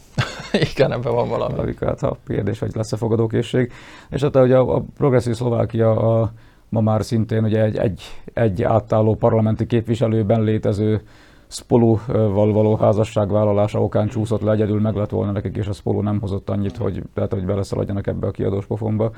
Igen, 0.75 0.91
ebben 0.91 1.13
van 1.13 1.29
valami. 1.29 1.53
Veronika, 1.53 1.85
hát 1.85 2.03
a 2.03 2.17
kérdés, 2.27 2.59
hogy 2.59 2.71
lesz-e 2.75 2.97
fogadókészség. 2.97 3.71
És 4.09 4.21
hát 4.21 4.35
ugye 4.35 4.57
a, 4.57 4.75
a 4.75 4.83
progresszív 4.97 5.33
Szlovákia 5.33 6.19
a, 6.19 6.31
ma 6.69 6.81
már 6.81 7.03
szintén 7.03 7.43
ugye 7.43 7.63
egy, 7.63 7.77
egy, 7.77 8.01
egy 8.33 8.63
átálló 8.63 9.15
parlamenti 9.15 9.65
képviselőben 9.65 10.41
létező 10.41 11.01
Spoluval 11.47 12.51
való 12.51 12.75
házasságvállalása 12.75 13.83
okán 13.83 14.07
csúszott 14.07 14.41
le, 14.41 14.51
egyedül 14.51 14.81
meg 14.81 14.95
lett 14.95 15.09
volna 15.09 15.31
nekik, 15.31 15.55
és 15.55 15.67
a 15.67 15.73
Spolu 15.73 16.01
nem 16.01 16.19
hozott 16.19 16.49
annyit, 16.49 16.77
hogy, 16.77 17.01
tehát, 17.13 17.33
hogy 17.33 17.45
beleszaladjanak 17.45 18.07
ebbe 18.07 18.27
a 18.27 18.31
kiadós 18.31 18.65
pofonba. 18.65 19.11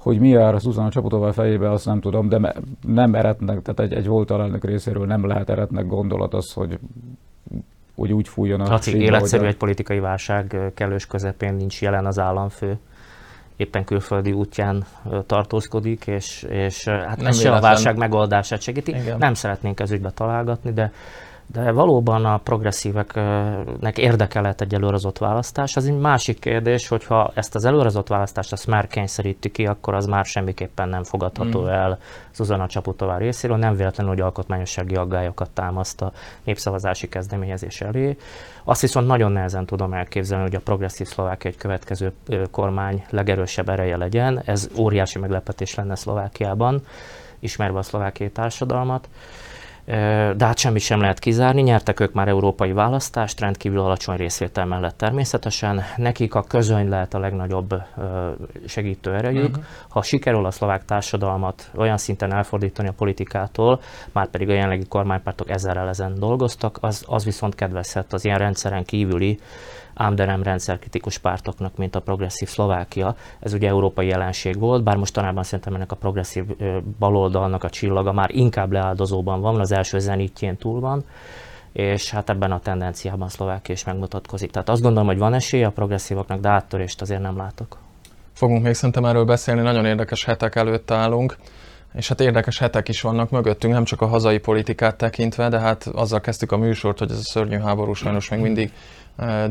Hogy 0.00 0.18
mi 0.18 0.28
jár 0.28 0.60
Zuzana 0.60 0.90
Csaputová 0.90 1.32
fejébe, 1.32 1.70
azt 1.70 1.86
nem 1.86 2.00
tudom, 2.00 2.28
de 2.28 2.54
nem 2.86 3.14
eretnek, 3.14 3.62
tehát 3.62 3.80
egy, 3.80 3.92
egy 3.98 4.06
volt 4.06 4.30
alelnök 4.30 4.64
részéről 4.64 5.06
nem 5.06 5.26
lehet 5.26 5.50
eretnek 5.50 5.86
gondolat 5.86 6.34
az, 6.34 6.52
hogy 6.52 6.78
hogy 7.94 8.12
úgy 8.12 8.28
fújjon 8.28 8.60
a 8.60 8.68
Laci, 8.68 8.90
síba, 8.90 9.02
életszerű 9.02 9.46
egy 9.46 9.56
politikai 9.56 9.98
válság 9.98 10.72
kellős 10.74 11.06
közepén 11.06 11.54
nincs 11.54 11.82
jelen 11.82 12.06
az 12.06 12.18
államfő 12.18 12.78
éppen 13.56 13.84
külföldi 13.84 14.32
útján 14.32 14.84
tartózkodik, 15.26 16.06
és, 16.06 16.46
és 16.48 16.84
hát 16.84 17.16
nem 17.16 17.26
ez 17.26 17.40
se 17.40 17.54
a 17.54 17.60
válság 17.60 17.96
megoldását 17.96 18.60
segíti. 18.60 18.90
Igen. 18.90 19.18
Nem 19.18 19.34
szeretnénk 19.34 19.80
ez 19.80 19.90
ügybe 19.90 20.10
találgatni, 20.10 20.72
de 20.72 20.92
de 21.52 21.70
valóban 21.70 22.24
a 22.24 22.38
progresszíveknek 22.38 23.98
érdeke 23.98 24.40
lehet 24.40 24.60
egy 24.60 24.74
előrezott 24.74 25.18
választás. 25.18 25.76
Az 25.76 25.86
egy 25.86 25.98
másik 25.98 26.38
kérdés, 26.38 26.88
hogyha 26.88 27.32
ezt 27.34 27.54
az 27.54 27.64
előrezott 27.64 28.08
választást 28.08 28.52
azt 28.52 28.66
már 28.66 28.86
kényszeríti 28.86 29.50
ki, 29.50 29.66
akkor 29.66 29.94
az 29.94 30.06
már 30.06 30.24
semmiképpen 30.24 30.88
nem 30.88 31.04
fogadható 31.04 31.62
mm. 31.62 31.66
el 31.66 31.98
Zuzana 32.34 32.66
Csaputová 32.66 33.16
részéről. 33.16 33.56
Nem 33.56 33.76
véletlenül, 33.76 34.12
hogy 34.12 34.22
alkotmányossági 34.22 34.94
aggályokat 34.94 35.50
támaszt 35.50 36.02
a 36.02 36.12
népszavazási 36.44 37.08
kezdeményezés 37.08 37.80
elé. 37.80 38.16
Azt 38.64 38.80
viszont 38.80 39.06
nagyon 39.06 39.32
nehezen 39.32 39.66
tudom 39.66 39.92
elképzelni, 39.92 40.44
hogy 40.44 40.54
a 40.54 40.60
progresszív 40.60 41.06
Szlovákia 41.06 41.50
egy 41.50 41.56
következő 41.56 42.12
kormány 42.50 43.04
legerősebb 43.10 43.68
ereje 43.68 43.96
legyen. 43.96 44.42
Ez 44.44 44.68
óriási 44.76 45.18
meglepetés 45.18 45.74
lenne 45.74 45.94
Szlovákiában, 45.94 46.82
ismerve 47.38 47.78
a 47.78 47.82
szlovákiai 47.82 48.30
társadalmat 48.30 49.08
de 50.36 50.44
hát 50.44 50.58
semmit 50.58 50.82
sem 50.82 51.00
lehet 51.00 51.18
kizárni. 51.18 51.62
Nyertek 51.62 52.00
ők 52.00 52.12
már 52.12 52.28
európai 52.28 52.72
választást, 52.72 53.40
rendkívül 53.40 53.80
alacsony 53.80 54.16
részvétel 54.16 54.66
mellett 54.66 54.96
természetesen. 54.96 55.82
Nekik 55.96 56.34
a 56.34 56.42
közöny 56.42 56.88
lehet 56.88 57.14
a 57.14 57.18
legnagyobb 57.18 57.74
segítő 58.66 59.14
erejük. 59.14 59.48
Uh-huh. 59.48 59.64
Ha 59.88 60.02
sikerül 60.02 60.46
a 60.46 60.50
szlovák 60.50 60.84
társadalmat 60.84 61.70
olyan 61.76 61.96
szinten 61.96 62.32
elfordítani 62.32 62.88
a 62.88 62.92
politikától, 62.92 63.80
már 64.12 64.28
pedig 64.30 64.48
a 64.48 64.52
jelenlegi 64.52 64.86
kormánypártok 64.86 65.50
ezerrel 65.50 65.88
ezen 65.88 66.14
dolgoztak, 66.18 66.78
az, 66.80 67.04
az 67.06 67.24
viszont 67.24 67.54
kedvezhet 67.54 68.12
az 68.12 68.24
ilyen 68.24 68.38
rendszeren 68.38 68.84
kívüli 68.84 69.38
ám 70.00 70.14
de 70.14 70.24
nem 70.24 70.42
rendszerkritikus 70.42 71.18
pártoknak, 71.18 71.76
mint 71.76 71.94
a 71.94 72.00
progresszív 72.00 72.48
Szlovákia. 72.48 73.16
Ez 73.40 73.52
ugye 73.52 73.68
európai 73.68 74.06
jelenség 74.06 74.58
volt, 74.58 74.82
bár 74.82 74.96
mostanában 74.96 75.42
szerintem 75.42 75.74
ennek 75.74 75.92
a 75.92 75.96
progresszív 75.96 76.44
baloldalnak 76.98 77.64
a 77.64 77.70
csillaga 77.70 78.12
már 78.12 78.30
inkább 78.34 78.72
leáldozóban 78.72 79.40
van, 79.40 79.60
az 79.60 79.72
első 79.72 79.98
zenítjén 79.98 80.56
túl 80.56 80.80
van 80.80 81.04
és 81.72 82.10
hát 82.10 82.30
ebben 82.30 82.52
a 82.52 82.60
tendenciában 82.60 83.28
Szlovákia 83.28 83.74
is 83.74 83.84
megmutatkozik. 83.84 84.50
Tehát 84.50 84.68
azt 84.68 84.82
gondolom, 84.82 85.06
hogy 85.06 85.18
van 85.18 85.34
esély 85.34 85.64
a 85.64 85.70
progresszívoknak, 85.70 86.40
de 86.40 86.48
áttörést 86.48 87.00
azért 87.00 87.20
nem 87.20 87.36
látok. 87.36 87.78
Fogunk 88.32 88.62
még 88.62 88.74
szerintem 88.74 89.04
erről 89.04 89.24
beszélni, 89.24 89.60
nagyon 89.60 89.84
érdekes 89.84 90.24
hetek 90.24 90.54
előtt 90.54 90.90
állunk. 90.90 91.36
És 91.94 92.08
hát 92.08 92.20
érdekes 92.20 92.58
hetek 92.58 92.88
is 92.88 93.00
vannak 93.00 93.30
mögöttünk, 93.30 93.72
nem 93.72 93.84
csak 93.84 94.00
a 94.00 94.06
hazai 94.06 94.38
politikát 94.38 94.96
tekintve, 94.96 95.48
de 95.48 95.58
hát 95.58 95.86
azzal 95.86 96.20
kezdtük 96.20 96.52
a 96.52 96.56
műsort, 96.56 96.98
hogy 96.98 97.10
ez 97.10 97.18
a 97.18 97.22
szörnyű 97.22 97.58
háború 97.58 97.92
sajnos 97.92 98.28
még 98.28 98.40
mindig 98.40 98.72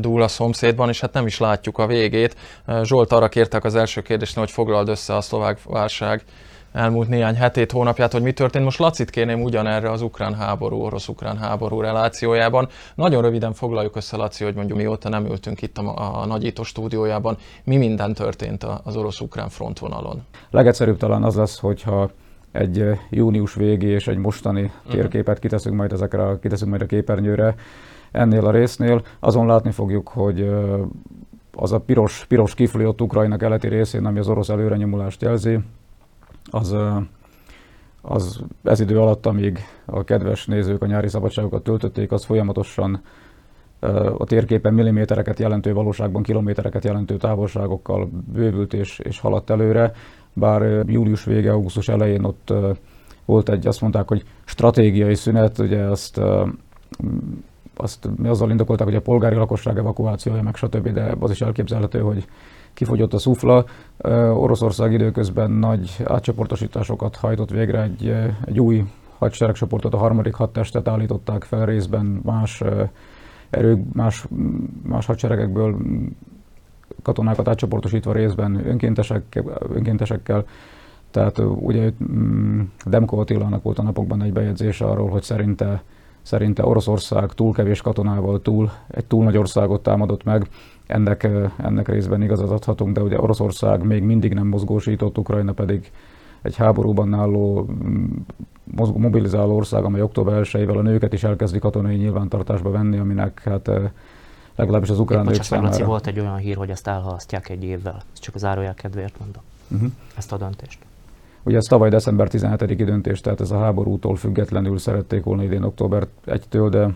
dúl 0.00 0.22
a 0.22 0.28
szomszédban, 0.28 0.88
és 0.88 1.00
hát 1.00 1.12
nem 1.12 1.26
is 1.26 1.38
látjuk 1.38 1.78
a 1.78 1.86
végét. 1.86 2.36
Zsolt 2.82 3.12
arra 3.12 3.28
kértek 3.28 3.64
az 3.64 3.74
első 3.74 4.00
kérdésnél, 4.00 4.44
hogy 4.44 4.52
foglald 4.52 4.88
össze 4.88 5.16
a 5.16 5.20
szlovák 5.20 5.62
válság 5.64 6.24
elmúlt 6.72 7.08
néhány 7.08 7.34
hetét, 7.34 7.72
hónapját, 7.72 8.12
hogy 8.12 8.22
mi 8.22 8.32
történt. 8.32 8.64
Most 8.64 8.78
Lacit 8.78 9.10
kérném 9.10 9.42
ugyanerre 9.42 9.90
az 9.90 10.02
ukrán 10.02 10.34
háború, 10.34 10.76
orosz-ukrán 10.76 11.38
háború 11.38 11.80
relációjában. 11.80 12.68
Nagyon 12.94 13.22
röviden 13.22 13.52
foglaljuk 13.52 13.96
össze, 13.96 14.16
Laci, 14.16 14.44
hogy 14.44 14.54
mondjuk 14.54 14.78
mióta 14.78 15.08
nem 15.08 15.26
ültünk 15.26 15.62
itt 15.62 15.78
a, 15.78 16.20
a 16.20 16.26
nagyító 16.26 16.62
stúdiójában, 16.62 17.36
mi 17.64 17.76
minden 17.76 18.14
történt 18.14 18.66
az 18.84 18.96
orosz-ukrán 18.96 19.48
frontvonalon. 19.48 20.22
Legegyszerűbb 20.50 20.96
talán 20.96 21.22
az 21.22 21.34
lesz, 21.34 21.58
hogyha 21.58 22.10
egy 22.52 22.84
június 23.10 23.54
végi 23.54 23.86
és 23.86 24.08
egy 24.08 24.16
mostani 24.16 24.62
uh-huh. 24.62 24.92
térképet 24.92 25.38
kiteszünk 25.38 25.76
majd 25.76 25.92
ezekre, 25.92 26.26
a, 26.26 26.38
kiteszünk 26.38 26.70
majd 26.70 26.82
a 26.82 26.86
képernyőre 26.86 27.54
ennél 28.12 28.46
a 28.46 28.50
résznél. 28.50 29.02
Azon 29.20 29.46
látni 29.46 29.70
fogjuk, 29.70 30.08
hogy 30.08 30.50
az 31.54 31.72
a 31.72 31.80
piros, 31.80 32.24
piros 32.28 32.54
kifli 32.54 32.84
ott 32.84 33.00
Ukrajna 33.00 33.36
keleti 33.36 33.68
részén, 33.68 34.04
ami 34.04 34.18
az 34.18 34.28
orosz 34.28 34.48
előrenyomulást 34.48 35.22
jelzi, 35.22 35.58
az, 36.50 36.76
az 38.02 38.42
ez 38.64 38.80
idő 38.80 39.00
alatt, 39.00 39.26
amíg 39.26 39.58
a 39.84 40.04
kedves 40.04 40.46
nézők 40.46 40.82
a 40.82 40.86
nyári 40.86 41.08
szabadságokat 41.08 41.62
töltötték, 41.62 42.12
az 42.12 42.24
folyamatosan 42.24 43.02
a 44.18 44.24
térképen 44.24 44.74
millimétereket 44.74 45.38
jelentő, 45.38 45.72
valóságban 45.72 46.22
kilométereket 46.22 46.84
jelentő 46.84 47.16
távolságokkal 47.16 48.08
bővült 48.32 48.74
és, 48.74 48.98
és 48.98 49.20
haladt 49.20 49.50
előre 49.50 49.92
bár 50.32 50.84
július 50.86 51.24
vége, 51.24 51.52
augusztus 51.52 51.88
elején 51.88 52.24
ott 52.24 52.52
volt 53.24 53.48
egy, 53.48 53.66
azt 53.66 53.80
mondták, 53.80 54.08
hogy 54.08 54.24
stratégiai 54.44 55.14
szünet, 55.14 55.58
ugye 55.58 55.82
azt 55.82 56.20
azt 57.82 58.08
azzal 58.24 58.50
indokolták, 58.50 58.86
hogy 58.86 58.96
a 58.96 59.00
polgári 59.00 59.34
lakosság 59.34 59.78
evakuációja, 59.78 60.42
meg 60.42 60.54
stb., 60.54 60.88
de 60.88 61.14
az 61.18 61.30
is 61.30 61.40
elképzelhető, 61.40 62.00
hogy 62.00 62.26
kifogyott 62.74 63.14
a 63.14 63.18
szufla. 63.18 63.64
Oroszország 64.34 64.92
időközben 64.92 65.50
nagy 65.50 65.96
átcsoportosításokat 66.04 67.16
hajtott 67.16 67.50
végre, 67.50 67.82
egy, 67.82 68.14
egy 68.44 68.60
új 68.60 68.84
hadseregcsoportot, 69.18 69.94
a 69.94 69.96
harmadik 69.96 70.34
hadtestet 70.34 70.88
állították 70.88 71.44
fel 71.44 71.66
részben 71.66 72.20
más 72.24 72.62
erők, 73.50 73.92
más, 73.92 74.26
más 74.82 75.06
hadseregekből 75.06 75.76
katonákat 77.02 77.48
átcsoportosítva 77.48 78.12
részben 78.12 78.66
önkéntesek, 78.66 79.42
önkéntesekkel. 79.74 80.44
Tehát 81.10 81.38
ugye 81.38 81.92
mm, 82.12 82.60
Demko 82.84 83.18
Attilának 83.18 83.62
volt 83.62 83.78
a 83.78 83.82
napokban 83.82 84.22
egy 84.22 84.32
bejegyzése 84.32 84.84
arról, 84.84 85.08
hogy 85.08 85.22
szerinte, 85.22 85.82
szerinte 86.22 86.66
Oroszország 86.66 87.32
túl 87.32 87.52
kevés 87.52 87.80
katonával 87.80 88.42
túl, 88.42 88.70
egy 88.90 89.04
túl 89.04 89.24
nagy 89.24 89.36
országot 89.36 89.82
támadott 89.82 90.24
meg. 90.24 90.48
Ennek, 90.86 91.28
ennek 91.56 91.88
részben 91.88 92.22
igazat 92.22 92.50
adhatunk, 92.50 92.94
de 92.94 93.02
ugye 93.02 93.20
Oroszország 93.20 93.84
még 93.84 94.02
mindig 94.02 94.34
nem 94.34 94.46
mozgósított, 94.46 95.18
Ukrajna 95.18 95.52
pedig 95.52 95.90
egy 96.42 96.56
háborúban 96.56 97.14
álló, 97.14 97.66
mm, 97.84 98.04
mobilizáló 98.94 99.56
ország, 99.56 99.84
amely 99.84 100.02
október 100.02 100.46
1 100.52 100.68
a 100.68 100.82
nőket 100.82 101.12
is 101.12 101.24
elkezdi 101.24 101.58
katonai 101.58 101.96
nyilvántartásba 101.96 102.70
venni, 102.70 102.98
aminek 102.98 103.42
hát 103.44 103.70
legalábbis 104.54 104.90
az 104.90 104.98
ukrán 104.98 105.24
nők 105.24 105.42
számára. 105.42 105.84
volt 105.84 106.06
egy 106.06 106.20
olyan 106.20 106.36
hír, 106.36 106.56
hogy 106.56 106.70
ezt 106.70 106.86
elhalasztják 106.86 107.48
egy 107.48 107.64
évvel. 107.64 108.02
Ezt 108.12 108.22
csak 108.22 108.34
az 108.34 108.44
árójel 108.44 108.74
kedvéért 108.74 109.18
mondom. 109.18 109.42
Uh-huh. 109.68 109.90
Ezt 110.16 110.32
a 110.32 110.36
döntést. 110.36 110.78
Ugye 111.42 111.56
ez 111.56 111.64
tavaly 111.64 111.88
december 111.88 112.28
17-i 112.30 112.82
döntés, 112.84 113.20
tehát 113.20 113.40
ez 113.40 113.50
a 113.50 113.58
háborútól 113.58 114.16
függetlenül 114.16 114.78
szerették 114.78 115.24
volna 115.24 115.42
idén 115.42 115.62
október 115.62 116.06
1-től, 116.26 116.66
de 116.70 116.88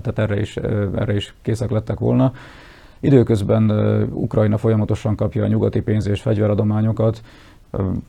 tehát 0.00 0.18
erre 0.18 0.40
is, 0.40 0.56
erre 0.96 1.14
is 1.14 1.34
készek 1.42 1.70
lettek 1.70 1.98
volna. 1.98 2.32
Időközben 3.00 3.70
Ukrajna 4.12 4.58
folyamatosan 4.58 5.16
kapja 5.16 5.44
a 5.44 5.46
nyugati 5.46 5.80
pénz- 5.80 6.06
és 6.06 6.20
fegyveradományokat, 6.20 7.20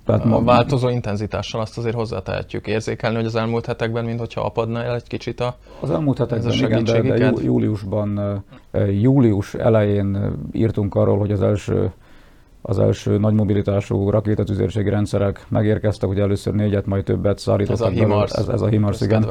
tehát 0.05 0.25
a 0.25 0.43
változó 0.43 0.89
intenzitással 0.89 1.61
azt 1.61 1.77
azért 1.77 1.95
hozzátehetjük. 1.95 2.67
Érzékelni, 2.67 3.15
hogy 3.15 3.25
az 3.25 3.35
elmúlt 3.35 3.65
hetekben, 3.65 4.05
mintha 4.05 4.41
apadna 4.41 4.83
el 4.83 4.95
egy 4.95 5.07
kicsit 5.07 5.39
a 5.39 5.57
Az 5.79 5.89
elmúlt 5.89 6.17
hetekben, 6.17 6.53
igen, 6.53 6.83
de, 6.83 7.01
de 7.01 7.33
júliusban, 7.43 8.43
július 8.89 9.53
elején 9.53 10.31
írtunk 10.51 10.95
arról, 10.95 11.17
hogy 11.17 11.31
az 11.31 11.41
első 11.41 11.91
az 12.67 12.79
első 12.79 13.17
nagy 13.17 13.33
mobilitású 13.33 14.09
rakétatüzérségi 14.09 14.89
rendszerek 14.89 15.45
megérkeztek, 15.47 16.09
hogy 16.09 16.19
először 16.19 16.53
négyet, 16.53 16.85
majd 16.85 17.03
többet 17.03 17.39
szállítottak. 17.39 17.91
Ez 17.91 17.97
a 17.97 17.99
HIMARS. 17.99 18.31
Ez, 18.31 18.47
ez 18.47 18.61
a 18.61 18.67
HIMARS, 18.67 19.01
igen. 19.01 19.25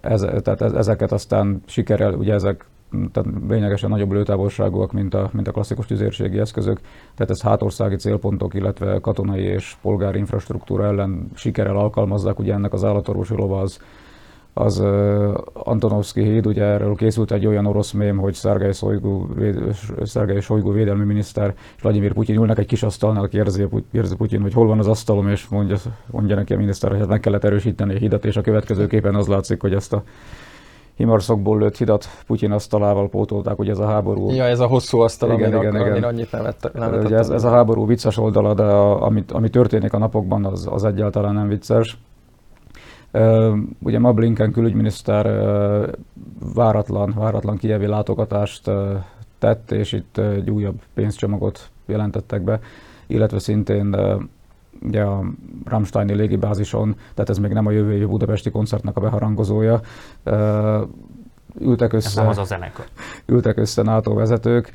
Ez, 0.00 0.26
tehát 0.42 0.62
ezeket 0.62 1.12
aztán 1.12 1.62
sikerrel, 1.66 2.14
ugye 2.14 2.32
ezek 2.32 2.64
tehát 3.12 3.30
lényegesen 3.48 3.90
nagyobb 3.90 4.12
lőtávolságúak, 4.12 4.92
mint 4.92 5.14
a, 5.14 5.30
mint 5.32 5.48
a 5.48 5.52
klasszikus 5.52 5.86
tüzérségi 5.86 6.38
eszközök. 6.38 6.80
Tehát 7.14 7.32
ez 7.32 7.42
hátországi 7.42 7.96
célpontok, 7.96 8.54
illetve 8.54 9.00
katonai 9.00 9.42
és 9.42 9.76
polgári 9.82 10.18
infrastruktúra 10.18 10.84
ellen 10.84 11.30
sikerrel 11.34 11.76
alkalmazzák. 11.76 12.38
Ugye 12.38 12.52
ennek 12.52 12.72
az 12.72 12.84
állatorvosi 12.84 13.34
lova 13.34 13.60
az, 13.60 13.78
az 14.54 14.78
uh, 14.78 15.34
Antonovsky 15.52 16.22
híd, 16.22 16.46
ugye 16.46 16.62
erről 16.62 16.94
készült 16.94 17.32
egy 17.32 17.46
olyan 17.46 17.66
orosz 17.66 17.92
mém, 17.92 18.16
hogy 18.16 18.34
Szergei 18.34 18.72
Szojgu, 18.72 19.26
Szergei 20.02 20.40
Szojgu 20.40 20.72
védelmi 20.72 21.04
miniszter 21.04 21.54
és 21.76 21.82
Vladimir 21.82 22.12
Putyin 22.12 22.36
ülnek 22.36 22.58
egy 22.58 22.66
kis 22.66 22.82
asztalnál, 22.82 23.28
kérdezi, 23.28 23.68
kérdezi 23.92 24.16
Putyin, 24.16 24.40
hogy 24.40 24.52
hol 24.52 24.66
van 24.66 24.78
az 24.78 24.86
asztalom, 24.86 25.28
és 25.28 25.48
mondja, 25.48 25.76
mondja 26.10 26.36
neki 26.36 26.52
a 26.52 26.56
miniszter, 26.56 26.90
hogy 26.90 26.98
hát 26.98 27.08
meg 27.08 27.20
kellett 27.20 27.44
erősíteni 27.44 27.94
a 27.94 27.98
hidat, 27.98 28.24
és 28.24 28.36
a 28.36 28.40
következő 28.40 28.86
képen 28.86 29.14
az 29.14 29.26
látszik, 29.26 29.60
hogy 29.60 29.74
ezt 29.74 29.92
a 29.92 30.02
himarszokból 30.96 31.58
lőtt 31.58 31.76
hidat 31.76 32.06
Putyin 32.26 32.50
asztalával 32.50 33.08
pótolták, 33.08 33.56
hogy 33.56 33.68
ez 33.68 33.78
a 33.78 33.86
háború. 33.86 34.30
Ja, 34.30 34.44
ez 34.44 34.60
a 34.60 34.66
hosszú 34.66 34.98
asztal, 34.98 35.32
igen, 35.32 35.54
igen, 35.54 35.86
igen. 35.86 36.02
annyit 36.02 36.32
nevet, 36.32 36.70
nevet 36.74 37.04
Ugye 37.04 37.16
ez, 37.16 37.30
ez, 37.30 37.44
a 37.44 37.50
háború 37.50 37.86
vicces 37.86 38.18
oldala, 38.18 38.54
de 38.54 38.62
a, 38.62 39.02
amit, 39.02 39.32
ami 39.32 39.50
történik 39.50 39.92
a 39.92 39.98
napokban, 39.98 40.44
az, 40.44 40.68
az 40.70 40.84
egyáltalán 40.84 41.34
nem 41.34 41.48
vicces. 41.48 41.98
Ugye 43.78 43.98
ma 43.98 44.12
Blinken 44.12 44.52
külügyminiszter 44.52 45.26
váratlan, 46.54 47.14
váratlan 47.16 47.56
kievi 47.56 47.86
látogatást 47.86 48.70
tett, 49.38 49.70
és 49.70 49.92
itt 49.92 50.18
egy 50.18 50.50
újabb 50.50 50.80
pénzcsomagot 50.94 51.70
jelentettek 51.86 52.42
be, 52.42 52.60
illetve 53.06 53.38
szintén 53.38 53.96
ugye 54.82 55.02
a 55.02 55.24
Rammsteini 55.64 56.14
légibázison, 56.14 56.96
tehát 57.14 57.30
ez 57.30 57.38
még 57.38 57.52
nem 57.52 57.66
a 57.66 57.70
jövő 57.70 57.92
évi 57.92 58.04
budapesti 58.04 58.50
koncertnek 58.50 58.96
a 58.96 59.00
beharangozója. 59.00 59.80
Ültek 61.60 61.92
össze, 61.92 62.08
ez 62.08 62.14
nem 62.14 62.28
az 62.28 62.38
a 62.38 62.44
zenekar. 62.44 62.84
Ültek 63.26 63.56
össze 63.56 63.82
NATO 63.82 64.14
vezetők, 64.14 64.72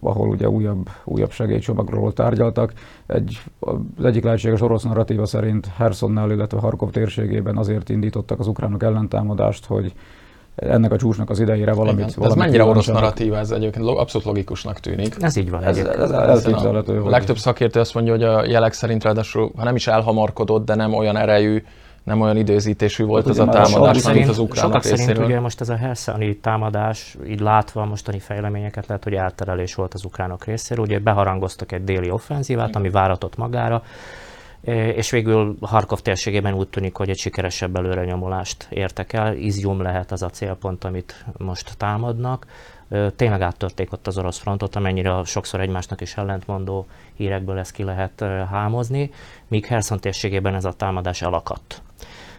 ahol 0.00 0.28
ugye 0.28 0.48
újabb, 0.48 0.88
újabb 1.04 1.30
segélycsomagról 1.30 2.12
tárgyaltak. 2.12 2.72
Egy, 3.06 3.38
az 3.60 4.04
egyik 4.04 4.24
lehetséges 4.24 4.60
orosz 4.60 4.82
narratíva 4.82 5.26
szerint 5.26 5.66
Hersonnál, 5.76 6.30
illetve 6.30 6.58
Harkov 6.58 6.90
térségében 6.90 7.56
azért 7.56 7.88
indítottak 7.88 8.38
az 8.38 8.46
ukránok 8.46 8.82
ellentámadást, 8.82 9.66
hogy 9.66 9.92
ennek 10.54 10.92
a 10.92 10.96
csúcsnak 10.96 11.30
az 11.30 11.40
idejére 11.40 11.72
valamit... 11.72 11.98
Igen. 11.98 12.12
valamit 12.16 12.38
ez 12.38 12.44
mennyire 12.44 12.64
orosz 12.64 12.86
narratíva 12.86 13.36
ez 13.36 13.50
egyébként? 13.50 13.86
Abszolút 13.86 14.26
logikusnak 14.26 14.80
tűnik. 14.80 15.16
Ez 15.20 15.36
így 15.36 15.50
van. 15.50 15.62
Ez, 15.62 15.78
ez, 15.78 15.86
ez 15.86 16.10
elképzelhető. 16.10 17.00
A 17.00 17.08
legtöbb 17.08 17.36
szakértő 17.36 17.80
azt 17.80 17.94
mondja, 17.94 18.12
hogy 18.12 18.22
a 18.22 18.44
jelek 18.44 18.72
szerint 18.72 19.04
ráadásul, 19.04 19.52
ha 19.56 19.64
nem 19.64 19.74
is 19.74 19.86
elhamarkodott, 19.86 20.64
de 20.64 20.74
nem 20.74 20.94
olyan 20.94 21.16
erejű, 21.16 21.62
nem 22.08 22.20
olyan 22.20 22.36
időzítésű 22.36 23.04
volt 23.04 23.26
hát, 23.26 23.32
az 23.32 23.38
a 23.38 23.48
támadás, 23.48 24.12
mint 24.12 24.28
az 24.28 24.38
ukránok 24.38 24.72
Sokak 24.72 24.82
részéről. 24.82 25.06
szerint 25.06 25.24
ugye 25.24 25.40
most 25.40 25.60
ez 25.60 25.68
a 25.68 25.76
Helszani 25.76 26.36
támadás, 26.36 27.16
így 27.26 27.40
látva 27.40 27.82
a 27.82 27.84
mostani 27.84 28.18
fejleményeket, 28.18 28.86
lehet, 28.86 29.04
hogy 29.04 29.14
elterelés 29.14 29.74
volt 29.74 29.94
az 29.94 30.04
ukránok 30.04 30.44
részéről. 30.44 30.84
Ugye 30.84 30.98
beharangoztak 30.98 31.72
egy 31.72 31.84
déli 31.84 32.10
offenzívát, 32.10 32.76
ami 32.76 32.90
váratott 32.90 33.36
magára 33.36 33.82
és 34.94 35.10
végül 35.10 35.56
Harkov 35.60 36.00
térségében 36.00 36.54
úgy 36.54 36.68
tűnik, 36.68 36.96
hogy 36.96 37.08
egy 37.08 37.18
sikeresebb 37.18 37.76
előrenyomulást 37.76 38.66
értek 38.70 39.12
el. 39.12 39.36
Izium 39.36 39.80
lehet 39.82 40.12
az 40.12 40.22
a 40.22 40.30
célpont, 40.30 40.84
amit 40.84 41.24
most 41.36 41.76
támadnak. 41.76 42.46
Tényleg 43.16 43.40
áttörték 43.40 43.92
ott 43.92 44.06
az 44.06 44.18
orosz 44.18 44.38
frontot, 44.38 44.76
amennyire 44.76 45.24
sokszor 45.24 45.60
egymásnak 45.60 46.00
is 46.00 46.16
ellentmondó 46.16 46.86
hírekből 47.14 47.58
ezt 47.58 47.72
ki 47.72 47.82
lehet 47.82 48.24
hámozni, 48.50 49.10
míg 49.48 49.66
Herson 49.66 50.00
térségében 50.00 50.54
ez 50.54 50.64
a 50.64 50.72
támadás 50.72 51.22
elakadt. 51.22 51.82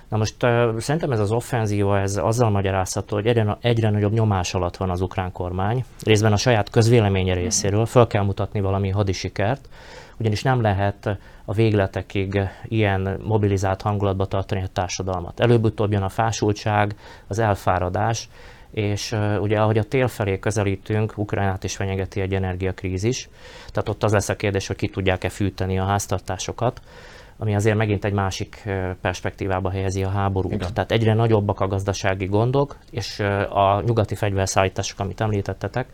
Na 0.09 0.17
most 0.17 0.43
uh, 0.43 0.77
szerintem 0.77 1.11
ez 1.11 1.19
az 1.19 1.31
offenzíva 1.31 1.99
ez 1.99 2.17
azzal 2.17 2.49
magyarázható, 2.49 3.15
hogy 3.15 3.27
egyre, 3.27 3.57
egyre 3.61 3.89
nagyobb 3.89 4.13
nyomás 4.13 4.53
alatt 4.53 4.77
van 4.77 4.89
az 4.89 5.01
ukrán 5.01 5.31
kormány, 5.31 5.85
részben 6.03 6.33
a 6.33 6.37
saját 6.37 6.69
közvéleménye 6.69 7.33
részéről, 7.33 7.85
föl 7.85 8.07
kell 8.07 8.23
mutatni 8.23 8.61
valami 8.61 8.89
hadisikert, 8.89 9.69
ugyanis 10.17 10.43
nem 10.43 10.61
lehet 10.61 11.17
a 11.45 11.53
végletekig 11.53 12.41
ilyen 12.63 13.19
mobilizált 13.23 13.81
hangulatba 13.81 14.25
tartani 14.25 14.61
a 14.61 14.67
társadalmat. 14.67 15.39
Előbb-utóbb 15.39 15.91
jön 15.91 16.01
a 16.01 16.09
fásultság, 16.09 16.95
az 17.27 17.39
elfáradás, 17.39 18.29
és 18.71 19.11
uh, 19.11 19.41
ugye 19.41 19.59
ahogy 19.59 19.77
a 19.77 19.83
tél 19.83 20.07
felé 20.07 20.39
közelítünk, 20.39 21.13
Ukrajnát 21.17 21.63
is 21.63 21.75
fenyegeti 21.75 22.21
egy 22.21 22.33
energiakrízis, 22.33 23.29
tehát 23.71 23.89
ott 23.89 24.03
az 24.03 24.11
lesz 24.11 24.29
a 24.29 24.35
kérdés, 24.35 24.67
hogy 24.67 24.75
ki 24.75 24.87
tudják-e 24.87 25.29
fűteni 25.29 25.79
a 25.79 25.85
háztartásokat, 25.85 26.81
ami 27.41 27.55
azért 27.55 27.77
megint 27.77 28.05
egy 28.05 28.13
másik 28.13 28.69
perspektívába 29.01 29.69
helyezi 29.69 30.03
a 30.03 30.09
háborút. 30.09 30.51
Igen. 30.51 30.73
Tehát 30.73 30.91
egyre 30.91 31.13
nagyobbak 31.13 31.59
a 31.59 31.67
gazdasági 31.67 32.25
gondok, 32.25 32.77
és 32.91 33.19
a 33.49 33.81
nyugati 33.81 34.15
fegyverszállítások, 34.15 34.99
amit 34.99 35.21
említettetek, 35.21 35.87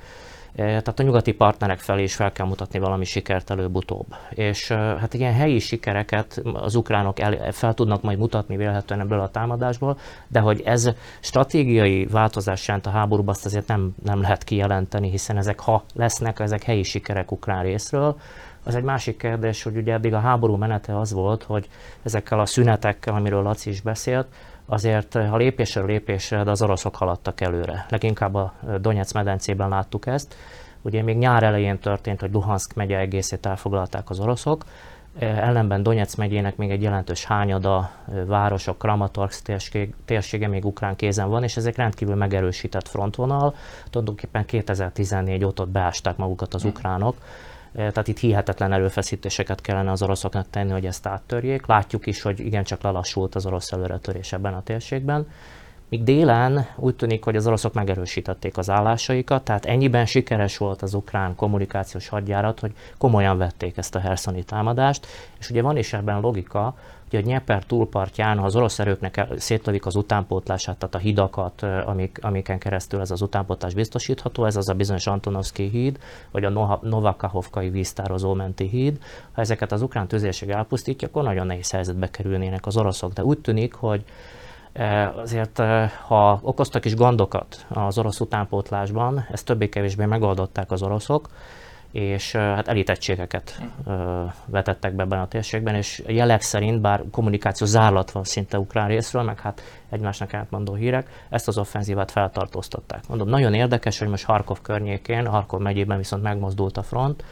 tehát 0.56 1.00
a 1.00 1.04
nyugati 1.04 1.34
partnerek 1.34 1.80
felé 1.80 2.04
is 2.04 2.16
fel 2.16 2.32
kell 2.32 2.46
mutatni 2.46 2.80
valami 2.80 3.06
sikert 3.06 3.50
előbb-utóbb. 3.50 4.06
És 4.30 4.68
hát 4.72 5.14
ilyen 5.14 5.34
helyi 5.34 5.60
sikereket 5.60 6.42
az 6.54 6.76
ukránok 6.76 7.20
el, 7.20 7.52
fel 7.52 7.74
tudnak 7.74 8.02
majd 8.02 8.18
mutatni 8.18 8.58
vélhetően 8.58 9.00
ebből 9.00 9.20
a 9.20 9.30
támadásból, 9.30 9.98
de 10.28 10.40
hogy 10.40 10.62
ez 10.66 10.90
stratégiai 11.20 12.06
változás 12.06 12.68
jelent 12.68 12.86
a 12.86 12.90
háborúban, 12.90 13.34
azt 13.34 13.46
azért 13.46 13.68
nem, 13.68 13.96
nem 14.04 14.22
lehet 14.22 14.44
kijelenteni, 14.44 15.10
hiszen 15.10 15.38
ezek, 15.38 15.60
ha 15.60 15.84
lesznek, 15.94 16.40
ezek 16.40 16.64
helyi 16.64 16.84
sikerek 16.84 17.32
ukrán 17.32 17.64
részről, 17.64 18.16
az 18.68 18.76
egy 18.76 18.84
másik 18.84 19.18
kérdés, 19.18 19.64
hogy 19.64 19.78
ugye 19.78 19.94
eddig 19.94 20.14
a 20.14 20.20
háború 20.20 20.56
menete 20.56 21.00
az 21.00 21.14
volt, 21.14 21.44
hogy 21.44 21.68
ezekkel 22.04 22.40
a 22.40 22.46
szünetekkel, 22.46 23.16
amiről 23.16 23.42
Laci 23.42 23.70
is 23.70 23.82
beszélt, 23.82 24.28
azért 24.66 25.14
ha 25.14 25.38
lépésről 25.38 25.86
lépésre, 25.86 26.44
de 26.44 26.52
az 26.52 26.62
oroszok 26.62 26.96
haladtak 26.96 27.42
előre. 27.42 27.86
Leginkább 27.90 28.34
a 28.34 28.54
Donetsz 28.80 29.14
medencében 29.14 29.70
láttuk 29.70 30.08
ezt. 30.08 30.36
Ugye 30.82 31.04
még 31.04 31.18
nyár 31.18 31.44
elején 31.44 31.80
történt, 31.80 32.20
hogy 32.20 32.32
Luhansk 32.34 32.74
megye 32.74 32.98
egészét 32.98 33.46
elfoglalták 33.46 34.10
az 34.10 34.20
oroszok, 34.20 34.64
ellenben 35.20 35.84
Donetsz 35.84 36.16
megyének 36.16 36.56
még 36.56 36.72
egy 36.72 36.82
jelentős 36.82 37.26
hányada, 37.26 37.92
városok, 38.26 38.78
Kramatorsk 38.78 39.44
térség, 39.44 39.94
térsége 40.06 40.48
még 40.48 40.66
ukrán 40.66 40.96
kézen 40.96 41.30
van, 41.30 41.44
és 41.44 41.58
ezek 41.58 41.76
rendkívül 41.76 42.16
megerősített 42.16 42.88
frontvonal. 42.88 43.56
Tulajdonképpen 43.90 44.46
2014 44.46 45.44
óta 45.44 45.66
beásták 45.66 46.18
magukat 46.18 46.54
az 46.54 46.64
ukránok. 46.64 47.16
Tehát 47.76 48.08
itt 48.08 48.20
hihetetlen 48.20 48.74
erőfeszítéseket 48.74 49.62
kellene 49.62 49.92
az 49.92 50.02
oroszoknak 50.02 50.50
tenni, 50.50 50.72
hogy 50.72 50.86
ezt 50.86 51.06
áttörjék. 51.06 51.66
Látjuk 51.66 52.06
is, 52.06 52.22
hogy 52.22 52.40
igencsak 52.40 52.82
lelassult 52.82 53.36
az 53.36 53.46
orosz 53.46 53.72
előretörés 53.72 54.34
ebben 54.34 54.54
a 54.54 54.64
térségben. 54.64 55.28
Míg 55.90 56.04
délen 56.04 56.68
úgy 56.76 56.96
tűnik, 56.96 57.24
hogy 57.24 57.36
az 57.36 57.48
oroszok 57.48 57.74
megerősítették 57.74 58.58
az 58.58 58.70
állásaikat, 58.70 59.44
tehát 59.44 59.66
ennyiben 59.66 60.06
sikeres 60.06 60.58
volt 60.58 60.82
az 60.82 60.94
ukrán 60.94 61.36
kommunikációs 61.36 62.08
hadjárat, 62.08 62.60
hogy 62.60 62.72
komolyan 62.98 63.38
vették 63.38 63.78
ezt 63.78 63.96
a 63.96 64.00
herszoni 64.00 64.44
támadást, 64.44 65.08
és 65.40 65.50
ugye 65.50 65.62
van 65.62 65.78
is 65.78 65.94
ebben 65.94 66.20
logika, 66.20 66.76
hogy 67.10 67.20
a 67.20 67.26
Nyeper 67.26 67.64
túlpartján, 67.64 68.40
az 68.40 68.56
orosz 68.56 68.80
erőknek 68.80 69.28
szétlövik 69.38 69.86
az 69.86 69.96
utánpótlását, 69.96 70.78
tehát 70.78 70.96
a 70.96 70.98
hidakat, 70.98 71.64
amik, 71.86 72.20
amiken 72.22 72.60
keresztül 72.60 73.00
ez 73.00 73.12
az 73.12 73.22
utánpótlás 73.22 73.74
biztosítható, 73.74 74.46
ez 74.46 74.56
az 74.56 74.70
a 74.70 74.74
bizonyos 74.74 75.08
Antonovsky 75.08 75.70
híd, 75.70 76.00
vagy 76.32 76.44
a 76.44 76.80
Novakahovkai 76.82 77.70
víztározó 77.70 78.34
menti 78.34 78.68
híd, 78.68 78.98
ha 79.32 79.42
ezeket 79.42 79.72
az 79.72 79.82
ukrán 79.82 80.08
tüzérség 80.08 80.50
elpusztítja, 80.50 81.08
akkor 81.08 81.24
nagyon 81.24 81.46
nehéz 81.46 81.72
helyzetbe 81.72 82.10
kerülnének 82.10 82.66
az 82.66 82.78
oroszok. 82.78 83.14
De 83.14 83.24
úgy 83.24 83.40
tűnik, 83.40 83.74
hogy 83.74 84.04
azért, 85.16 85.62
ha 86.08 86.40
okoztak 86.42 86.86
is 86.86 86.96
gondokat 86.96 87.66
az 87.70 87.98
orosz 87.98 88.20
utánpótlásban, 88.20 89.26
ezt 89.32 89.46
többé-kevésbé 89.46 90.06
megoldották 90.06 90.72
az 90.72 90.82
oroszok, 90.82 91.30
és 91.96 92.32
hát 92.32 92.68
elitettségeket 92.68 93.62
vetettek 94.46 94.96
be 94.96 95.04
ebben 95.04 95.20
a 95.20 95.28
térségben, 95.28 95.76
és 95.76 96.04
jelek 96.08 96.42
szerint, 96.42 96.82
bár 96.82 97.04
kommunikáció 97.12 97.68
zárlat 97.68 98.12
van 98.12 98.24
szinte 98.24 98.60
ukrán 98.60 98.88
részről, 98.88 99.24
meg 99.24 99.40
hát 99.40 99.62
egymásnak 99.90 100.34
átmondó 100.34 100.74
hírek, 100.74 101.26
ezt 101.30 101.48
az 101.48 101.58
offenzívát 101.58 102.12
feltartóztatták. 102.12 103.08
Mondom, 103.08 103.28
nagyon 103.28 103.54
érdekes, 103.54 104.00
hogy 104.00 104.08
most 104.08 104.26
Harkov 104.26 104.62
környékén, 104.62 105.26
Harkov 105.26 105.62
megyében 105.62 105.98
viszont 105.98 106.24
megmozdult 106.24 106.78
a 106.78 106.84
front, 106.84 107.24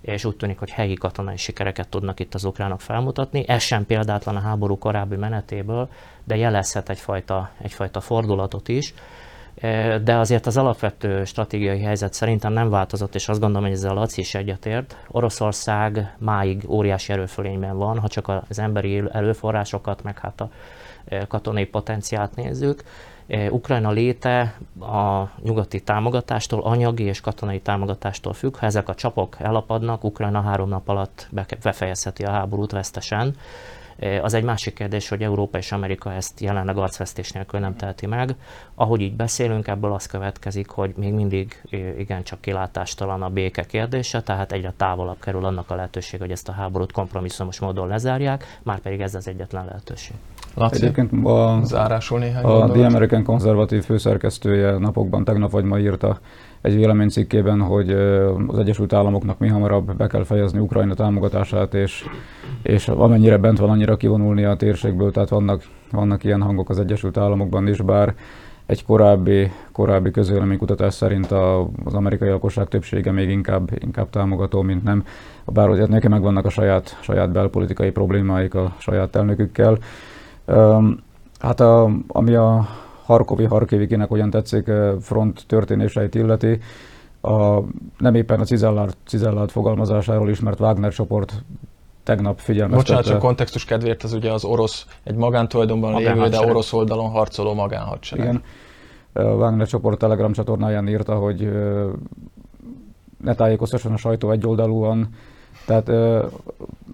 és 0.00 0.24
úgy 0.24 0.36
tűnik, 0.36 0.58
hogy 0.58 0.70
helyi 0.70 0.94
katonai 0.94 1.36
sikereket 1.36 1.88
tudnak 1.88 2.20
itt 2.20 2.34
az 2.34 2.44
ukránok 2.44 2.80
felmutatni. 2.80 3.48
Ez 3.48 3.62
sem 3.62 3.86
példátlan 3.86 4.36
a 4.36 4.40
háború 4.40 4.78
korábbi 4.78 5.16
menetéből, 5.16 5.88
de 6.24 6.36
jelezhet 6.36 6.88
egyfajta, 6.88 7.50
egyfajta 7.58 8.00
fordulatot 8.00 8.68
is 8.68 8.94
de 10.04 10.16
azért 10.16 10.46
az 10.46 10.56
alapvető 10.56 11.24
stratégiai 11.24 11.80
helyzet 11.80 12.12
szerintem 12.12 12.52
nem 12.52 12.70
változott, 12.70 13.14
és 13.14 13.28
azt 13.28 13.40
gondolom, 13.40 13.64
hogy 13.64 13.76
ezzel 13.76 13.94
Laci 13.94 14.20
is 14.20 14.34
egyetért. 14.34 14.96
Oroszország 15.08 16.14
máig 16.18 16.64
óriási 16.68 17.12
erőfölényben 17.12 17.76
van, 17.76 17.98
ha 17.98 18.08
csak 18.08 18.28
az 18.48 18.58
emberi 18.58 19.02
erőforrásokat, 19.12 20.02
meg 20.02 20.18
hát 20.18 20.40
a 20.40 20.48
katonai 21.28 21.64
potenciált 21.64 22.34
nézzük. 22.34 22.82
Ukrajna 23.50 23.90
léte 23.90 24.54
a 24.80 25.22
nyugati 25.42 25.80
támogatástól, 25.80 26.62
anyagi 26.62 27.04
és 27.04 27.20
katonai 27.20 27.60
támogatástól 27.60 28.32
függ. 28.32 28.56
Ha 28.56 28.66
ezek 28.66 28.88
a 28.88 28.94
csapok 28.94 29.36
elapadnak, 29.38 30.04
Ukrajna 30.04 30.40
három 30.40 30.68
nap 30.68 30.88
alatt 30.88 31.28
befejezheti 31.62 32.24
a 32.24 32.30
háborút 32.30 32.72
vesztesen. 32.72 33.36
Az 34.22 34.34
egy 34.34 34.44
másik 34.44 34.74
kérdés, 34.74 35.08
hogy 35.08 35.22
Európa 35.22 35.58
és 35.58 35.72
Amerika 35.72 36.12
ezt 36.12 36.40
jelenleg 36.40 36.76
arcvesztés 36.76 37.32
nélkül 37.32 37.60
nem 37.60 37.76
teheti 37.76 38.06
meg. 38.06 38.34
Ahogy 38.74 39.00
így 39.00 39.16
beszélünk, 39.16 39.68
ebből 39.68 39.92
az 39.92 40.06
következik, 40.06 40.68
hogy 40.68 40.92
még 40.96 41.12
mindig 41.12 41.62
igencsak 41.98 42.40
kilátástalan 42.40 43.22
a 43.22 43.28
béke 43.28 43.62
kérdése, 43.62 44.22
tehát 44.22 44.52
egyre 44.52 44.72
távolabb 44.76 45.20
kerül 45.20 45.44
annak 45.44 45.70
a 45.70 45.74
lehetőség, 45.74 46.20
hogy 46.20 46.30
ezt 46.30 46.48
a 46.48 46.52
háborút 46.52 46.92
kompromisszumos 46.92 47.60
módon 47.60 47.88
lezárják, 47.88 48.58
már 48.62 48.78
pedig 48.78 49.00
ez 49.00 49.14
az 49.14 49.28
egyetlen 49.28 49.64
lehetőség. 49.64 50.16
Laci, 50.54 50.76
Egyébként 50.76 51.26
a, 51.26 51.60
zárásul 51.64 52.18
néhány 52.18 52.44
a 52.44 52.48
gondolat. 52.48 52.76
The 52.76 52.86
American 52.86 53.22
konzervatív 53.22 53.84
főszerkesztője 53.84 54.78
napokban, 54.78 55.24
tegnap 55.24 55.50
vagy 55.50 55.64
ma 55.64 55.78
írta 55.78 56.18
egy 56.62 56.74
véleménycikkében, 56.74 57.60
hogy 57.60 57.90
az 58.46 58.58
Egyesült 58.58 58.92
Államoknak 58.92 59.38
mi 59.38 59.48
hamarabb 59.48 59.96
be 59.96 60.06
kell 60.06 60.24
fejezni 60.24 60.58
Ukrajna 60.58 60.94
támogatását, 60.94 61.74
és, 61.74 62.04
és 62.62 62.88
amennyire 62.88 63.36
bent 63.36 63.58
van, 63.58 63.70
annyira 63.70 63.96
kivonulni 63.96 64.44
a 64.44 64.56
térségből, 64.56 65.10
tehát 65.10 65.28
vannak, 65.28 65.62
vannak 65.90 66.24
ilyen 66.24 66.42
hangok 66.42 66.68
az 66.68 66.78
Egyesült 66.78 67.16
Államokban 67.16 67.68
is, 67.68 67.80
bár 67.80 68.14
egy 68.66 68.84
korábbi, 68.84 69.50
korábbi 69.72 70.10
közvéleménykutatás 70.10 70.94
szerint 70.94 71.30
a, 71.30 71.68
az 71.84 71.94
amerikai 71.94 72.28
lakosság 72.28 72.68
többsége 72.68 73.10
még 73.10 73.28
inkább, 73.28 73.70
inkább 73.78 74.10
támogató, 74.10 74.62
mint 74.62 74.82
nem. 74.82 75.04
Bár 75.44 75.68
ugye 75.68 75.86
nekem 75.86 76.10
megvannak 76.10 76.44
a 76.44 76.50
saját, 76.50 76.98
saját 77.00 77.30
belpolitikai 77.30 77.90
problémáik 77.90 78.54
a 78.54 78.74
saját 78.78 79.16
elnökükkel. 79.16 79.78
Öm, 80.44 81.02
Hát 81.42 81.60
a, 81.60 81.90
ami 82.06 82.34
a 82.34 82.68
Harkovi, 83.12 83.44
Harkivikinek 83.44 84.10
olyan 84.10 84.30
tetszik 84.30 84.70
front 85.00 85.44
történéseit 85.46 86.14
illeti, 86.14 86.58
a, 87.20 87.60
nem 87.98 88.14
éppen 88.14 88.40
a 88.40 88.44
cizellált, 88.44 88.96
cizellált 89.06 89.50
fogalmazásáról 89.50 90.30
ismert 90.30 90.60
Wagner 90.60 90.92
csoport 90.92 91.32
tegnap 92.02 92.38
figyelmeztette. 92.38 92.94
Bocsánat, 92.94 93.04
csak 93.04 93.18
kontextus 93.18 93.64
kedvéért 93.64 94.04
ez 94.04 94.12
ugye 94.12 94.32
az 94.32 94.44
orosz, 94.44 94.86
egy 95.02 95.14
magántulajdonban 95.14 95.96
lévő, 95.96 96.28
de 96.28 96.40
orosz 96.40 96.72
oldalon 96.72 97.10
harcoló 97.10 97.54
magánhadsereg. 97.54 98.24
Igen. 98.24 98.42
A 99.12 99.34
Wagner 99.34 99.66
csoport 99.66 99.98
Telegram 99.98 100.32
csatornáján 100.32 100.88
írta, 100.88 101.14
hogy 101.14 101.52
ne 103.24 103.34
tájékoztasson 103.34 103.92
a 103.92 103.96
sajtó 103.96 104.30
egyoldalúan, 104.30 105.08
tehát, 105.66 105.88
ö, 105.88 106.26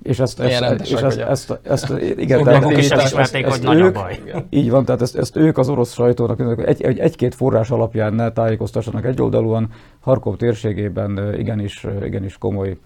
és 0.03 0.19
ezt, 0.21 0.41
ezt, 0.41 0.61
rendesek 0.61 0.99
és 0.99 1.05
ezt, 1.05 1.19
ezt, 1.21 1.59
ezt, 1.63 1.93
igen, 2.17 2.43
tehát 2.45 2.63
Maguk 2.63 2.79
is 2.79 2.85
ezt- 2.91 2.93
elismerték, 3.01 3.45
ezt 3.45 3.57
hogy 3.57 3.67
nagy 3.67 3.81
a 3.81 3.85
ők- 3.85 3.95
baj. 3.95 4.21
Így 4.51 4.71
van, 4.71 4.85
tehát 4.85 5.03
ezt, 5.03 5.17
ezt 5.17 5.37
ők 5.37 5.59
az 5.59 5.69
orosz 5.69 5.93
sajtónak 5.93 6.67
egy, 6.67 6.83
egy, 6.83 6.99
egy-két 6.99 7.35
forrás 7.35 7.71
alapján 7.71 8.15
ne 8.15 8.33
tájékoztassanak 8.33 9.05
egyoldalúan. 9.05 9.71
Harkov 10.01 10.37
térségében 10.37 11.35
igenis, 11.39 11.87
igenis 12.05 12.39
komoly, 12.39 12.77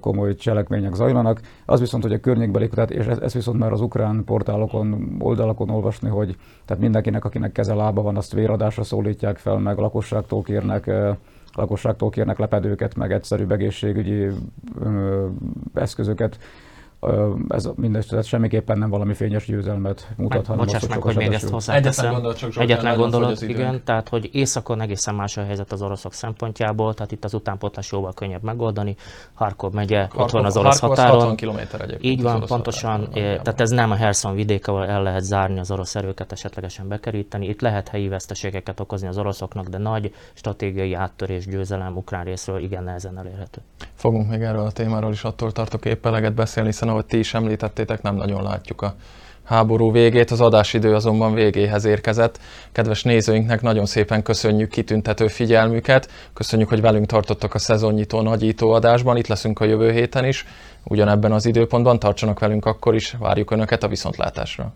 komoly 0.00 0.34
cselekmények 0.34 0.94
zajlanak. 0.94 1.40
Az 1.66 1.80
viszont, 1.80 2.02
hogy 2.02 2.12
a 2.12 2.18
környékbeli, 2.20 2.68
tehát 2.68 2.90
és 2.90 3.06
ez, 3.06 3.18
ez 3.18 3.32
viszont 3.34 3.58
már 3.58 3.72
az 3.72 3.80
ukrán 3.80 4.22
portálokon, 4.24 5.16
oldalakon 5.20 5.70
olvasni, 5.70 6.08
hogy 6.08 6.36
tehát 6.64 6.82
mindenkinek, 6.82 7.24
akinek 7.24 7.52
keze 7.52 7.74
lába 7.74 8.02
van, 8.02 8.16
azt 8.16 8.32
véradásra 8.32 8.82
szólítják 8.82 9.36
fel, 9.38 9.58
meg 9.58 9.78
lakosságtól 9.78 10.42
kérnek, 10.42 10.90
lakosságtól 11.58 12.10
kérnek 12.10 12.38
lepedőket, 12.38 12.94
meg 12.94 13.12
egyszerűbb 13.12 13.52
egészségügyi 13.52 14.28
ö, 14.80 15.26
eszközöket. 15.74 16.38
Ez 17.48 17.70
mindegy, 17.74 18.06
tehát 18.06 18.24
semmiképpen 18.24 18.78
nem 18.78 18.90
valami 18.90 19.14
fényes 19.14 19.46
győzelmet 19.46 20.08
mutat, 20.16 20.46
hanem 20.46 20.64
bocsáss 20.64 20.86
meg, 20.86 21.02
hogy 21.02 21.16
még 21.16 21.32
ezt. 21.32 21.68
Egyetlen 21.68 22.12
hozzáteszem. 22.14 22.50
csak, 22.50 22.62
Egyetlen 22.62 22.92
fogy 22.92 23.02
gondolat, 23.02 23.30
az 23.30 23.42
időnk. 23.42 23.58
igen, 23.58 23.84
tehát 23.84 24.08
hogy 24.08 24.28
északon 24.32 24.80
egészen 24.80 25.14
más 25.14 25.36
a 25.36 25.44
helyzet 25.44 25.72
az 25.72 25.82
oroszok 25.82 26.12
szempontjából, 26.12 26.94
tehát 26.94 27.12
itt 27.12 27.24
az 27.24 27.34
utánpótlás 27.34 27.92
jóval 27.92 28.12
könnyebb 28.12 28.42
megoldani. 28.42 28.96
Harkov 29.34 29.72
megye, 29.72 30.08
ott 30.14 30.30
van 30.30 30.44
az 30.44 30.56
orosz 30.56 30.78
Harkov 30.78 30.98
határon. 30.98 31.20
60 31.20 31.36
km 31.36 31.82
egyébként. 31.82 32.04
Így 32.04 32.22
van, 32.22 32.44
pontosan, 32.46 33.00
nagyjából. 33.00 33.42
tehát 33.42 33.60
ez 33.60 33.70
nem 33.70 33.90
a 33.90 33.94
Herson 33.94 34.34
vidék, 34.34 34.68
ahol 34.68 34.86
el 34.86 35.02
lehet 35.02 35.22
zárni 35.22 35.58
az 35.58 35.70
orosz 35.70 35.94
erőket, 35.94 36.32
esetlegesen 36.32 36.88
bekeríteni. 36.88 37.48
Itt 37.48 37.60
lehet 37.60 37.88
helyi 37.88 38.08
veszteségeket 38.08 38.80
okozni 38.80 39.08
az 39.08 39.18
oroszoknak, 39.18 39.66
de 39.66 39.78
nagy 39.78 40.12
stratégiai 40.32 40.94
áttörés, 40.94 41.46
győzelem 41.46 41.96
ukrán 41.96 42.24
részről 42.24 42.60
igen 42.60 42.84
nehezen 42.84 43.18
elérhető. 43.18 43.60
Fogunk 43.94 44.28
még 44.28 44.42
erről 44.42 44.64
a 44.64 44.70
témáról 44.70 45.12
is, 45.12 45.24
attól 45.24 45.52
tartok 45.52 45.84
épp 45.84 46.06
eleget 46.06 46.34
beszélni, 46.34 46.68
hiszen 46.68 46.87
ahogy 46.88 47.06
ti 47.06 47.18
is 47.18 47.34
említettétek, 47.34 48.02
nem 48.02 48.14
nagyon 48.14 48.42
látjuk 48.42 48.82
a 48.82 48.94
háború 49.48 49.92
végét, 49.92 50.30
az 50.30 50.40
adásidő 50.40 50.94
azonban 50.94 51.34
végéhez 51.34 51.84
érkezett. 51.84 52.38
Kedves 52.72 53.02
nézőinknek 53.02 53.62
nagyon 53.62 53.86
szépen 53.86 54.22
köszönjük 54.22 54.70
kitüntető 54.70 55.26
figyelmüket, 55.26 56.10
köszönjük, 56.34 56.68
hogy 56.68 56.80
velünk 56.80 57.06
tartottak 57.06 57.54
a 57.54 57.58
szezonnyitó 57.58 58.20
nagyító 58.20 58.70
adásban, 58.70 59.16
itt 59.16 59.26
leszünk 59.26 59.60
a 59.60 59.64
jövő 59.64 59.92
héten 59.92 60.24
is, 60.24 60.46
ugyanebben 60.84 61.32
az 61.32 61.46
időpontban, 61.46 61.98
tartsanak 61.98 62.38
velünk 62.38 62.64
akkor 62.64 62.94
is, 62.94 63.16
várjuk 63.18 63.50
Önöket 63.50 63.82
a 63.82 63.88
viszontlátásra. 63.88 64.70